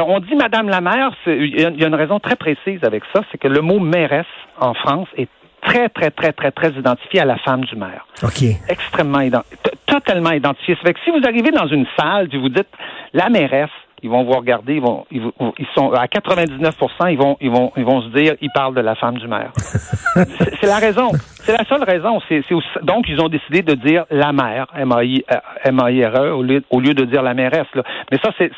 on 0.06 0.20
dit 0.20 0.36
Madame 0.36 0.70
la 0.70 0.82
maire, 0.82 1.12
il 1.28 1.60
y, 1.60 1.84
a 1.84 1.88
une 1.88 1.96
raison 1.96 2.20
très 2.20 2.36
précise 2.36 2.80
avec 2.84 3.04
ça, 3.14 3.22
c'est 3.32 3.38
que 3.38 3.48
le 3.48 3.62
mot 3.62 3.80
mairesse 3.80 4.26
en 4.60 4.74
France 4.74 5.08
est 5.18 5.30
très, 5.66 5.90
très, 5.90 6.12
très, 6.12 6.32
très, 6.32 6.52
très 6.52 6.72
identifié 6.72 7.22
à 7.22 7.26
la 7.26 7.38
femme 7.38 7.64
du 7.66 7.76
maire. 7.76 8.06
OK. 8.24 8.44
Extrêmement 8.70 9.22
identifié. 9.22 9.58
Totalement 9.86 10.32
identifié. 10.32 10.76
Ça 10.76 10.82
fait 10.82 10.94
que 10.94 11.00
si 11.04 11.12
vous 11.12 11.26
arrivez 11.26 11.52
dans 11.52 11.68
une 11.68 11.86
salle, 11.98 12.28
et 12.32 12.38
vous 12.38 12.50
dites 12.50 12.70
la 13.14 13.30
mairesse, 13.30 13.70
ils 14.06 14.12
vont 14.12 14.24
vous 14.24 14.34
regarder, 14.34 14.76
ils 14.76 14.82
vont, 14.82 15.04
ils, 15.10 15.68
sont 15.74 15.92
à 15.92 16.08
99 16.08 16.76
ils 17.10 17.18
vont, 17.18 17.38
ils 17.42 17.50
vont, 17.50 17.72
ils 17.76 17.84
vont 17.84 18.04
se 18.04 18.10
dire, 18.10 18.36
ils 18.40 18.52
parlent 18.54 18.76
de 18.76 18.82
la 18.82 18.94
femme 18.94 19.18
du 19.18 19.28
maire. 19.28 19.52
c'est 19.58 20.68
la 20.68 20.78
raison. 20.78 21.10
C'est 21.46 21.54
la 21.58 21.66
seule 21.66 21.84
raison. 21.84 22.20
C'est, 22.30 22.44
donc, 22.84 23.06
ils 23.08 23.20
ont 23.20 23.30
décidé 23.30 23.64
de 23.64 23.74
dire 23.74 24.06
la 24.12 24.32
mère, 24.32 24.68
M-A-I-R-E, 24.76 26.32
au 26.32 26.44
lieu, 26.44 26.64
au 26.70 26.80
lieu 26.80 26.94
de 26.94 27.06
dire 27.06 27.24
la 27.24 27.34
mairesse. 27.34 27.68
Là. 27.74 27.82
Mais 28.12 28.20
ça, 28.24 28.30
c'est, 28.38 28.52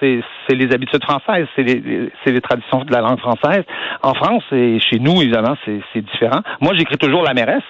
c'est 0.00 0.54
les 0.54 0.72
habitudes 0.72 1.02
françaises, 1.02 1.46
c'est 1.56 1.62
les, 1.62 2.10
les, 2.26 2.40
traditions 2.40 2.84
de 2.84 2.92
la 2.92 3.00
langue 3.00 3.18
française. 3.18 3.64
En 4.02 4.14
France 4.14 4.44
et 4.52 4.78
chez 4.80 4.98
nous, 4.98 5.22
évidemment, 5.22 5.56
c'est 5.64 6.00
différent. 6.02 6.40
Moi, 6.60 6.74
j'écris 6.74 6.98
toujours 6.98 7.22
la 7.22 7.34
mairesse. 7.34 7.62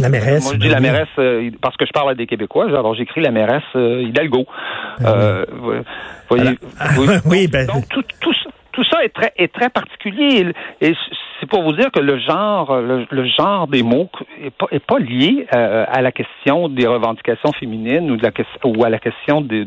La 0.00 0.08
mairesse. 0.08 0.44
Moi, 0.44 0.54
je 0.54 0.58
dis 0.58 0.68
la 0.68 0.76
ben 0.76 0.92
mairesse 0.92 1.08
euh, 1.18 1.50
parce 1.60 1.76
que 1.76 1.84
je 1.84 1.92
parle 1.92 2.10
à 2.10 2.14
des 2.14 2.26
Québécois. 2.26 2.66
Alors, 2.66 2.94
j'écris 2.94 3.20
la 3.20 3.30
mairesse 3.30 3.62
euh, 3.76 4.02
Hidalgo. 4.02 4.46
Ben 5.00 5.08
euh, 5.08 5.44
voyez, 6.28 6.47
oui, 7.26 7.46
ben... 7.48 7.66
donc 7.66 7.88
tout, 7.88 8.02
tout, 8.20 8.34
tout 8.72 8.84
ça 8.84 9.04
est 9.04 9.10
très, 9.10 9.32
est 9.36 9.52
très 9.52 9.70
particulier. 9.70 10.52
Et, 10.80 10.94
c'est 11.40 11.48
pour 11.48 11.62
vous 11.62 11.72
dire 11.72 11.92
que 11.92 12.00
le 12.00 12.18
genre, 12.18 12.80
le, 12.80 13.26
genre 13.38 13.68
des 13.68 13.84
mots 13.84 14.10
est 14.42 14.50
pas, 14.50 14.66
est 14.72 14.84
pas 14.84 14.98
lié 14.98 15.46
euh, 15.54 15.84
à 15.88 16.02
la 16.02 16.10
question 16.10 16.68
des 16.68 16.86
revendications 16.86 17.52
féminines 17.52 18.10
ou, 18.10 18.16
de 18.16 18.22
la, 18.24 18.32
ou 18.64 18.84
à 18.84 18.90
la 18.90 18.98
question 18.98 19.40
du, 19.40 19.64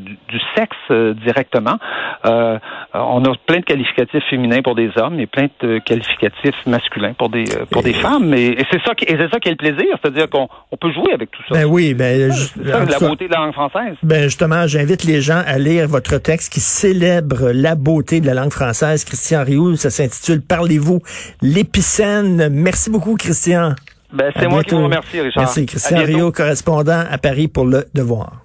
sexe 0.56 0.76
euh, 0.90 1.14
directement. 1.14 1.78
Euh, 2.26 2.60
on 2.94 3.24
a 3.24 3.34
plein 3.46 3.60
de 3.60 3.66
qualificatifs 3.66 4.24
féminins 4.30 4.62
pour 4.62 4.76
des 4.76 4.92
hommes 4.98 5.20
et 5.22 5.28
plein 5.28 5.48
de 5.62 5.80
qualificatifs 5.80 6.66
masculins 6.66 7.14
pour 7.14 7.30
des 7.30 7.46
pour 7.72 7.84
des 7.84 7.94
femmes. 7.94 8.34
Et, 8.34 8.58
c'est 8.70 8.82
ça 8.86 8.94
qui 8.94 9.06
et 9.06 9.18
c'est 9.18 9.30
ça 9.32 9.40
qui 9.40 9.48
est 9.48 9.52
le 9.52 9.58
plaisir, 9.58 9.98
c'est-à-dire 10.02 10.30
qu'on 10.30 10.50
on 10.72 10.78
peut 10.78 10.92
jouer 10.92 11.14
avec 11.14 11.32
tout 11.32 11.42
ça. 11.48 11.56
Ben 11.56 11.66
oui, 11.66 11.94
ben 11.94 12.32
c'est 12.32 12.66
la 12.66 13.00
beauté 13.00 13.28
de 13.28 13.34
la 13.34 13.40
langue 13.40 13.54
française. 13.54 13.96
Ben 14.04 14.24
justement, 14.24 14.68
j'invite 14.68 15.06
les 15.06 15.22
gens 15.22 15.42
à 15.46 15.58
lire 15.58 15.88
votre 15.88 16.18
texte 16.18 16.52
qui 16.52 16.60
célèbre 16.60 17.52
la 17.54 17.76
beauté 17.76 18.20
de 18.20 18.26
la 18.26 18.34
langue 18.34 18.52
française 18.52 19.01
Christian 19.06 19.44
Rioux. 19.44 19.76
Ça 19.76 19.90
s'intitule 19.90 20.42
Parlez-vous 20.42 21.02
l'épicène. 21.42 22.50
Merci 22.50 22.90
beaucoup, 22.90 23.16
Christian. 23.16 23.76
Ben, 24.14 24.32
c'est 24.38 24.48
moi 24.48 24.64
qui 24.64 24.76
vous 24.76 24.84
remercie, 24.84 25.22
Richard. 25.22 25.44
Merci. 25.44 25.66
Christian 25.66 26.04
Rio, 26.04 26.32
correspondant 26.32 27.04
à 27.10 27.18
Paris 27.18 27.48
pour 27.48 27.66
Le 27.66 27.86
Devoir. 27.94 28.44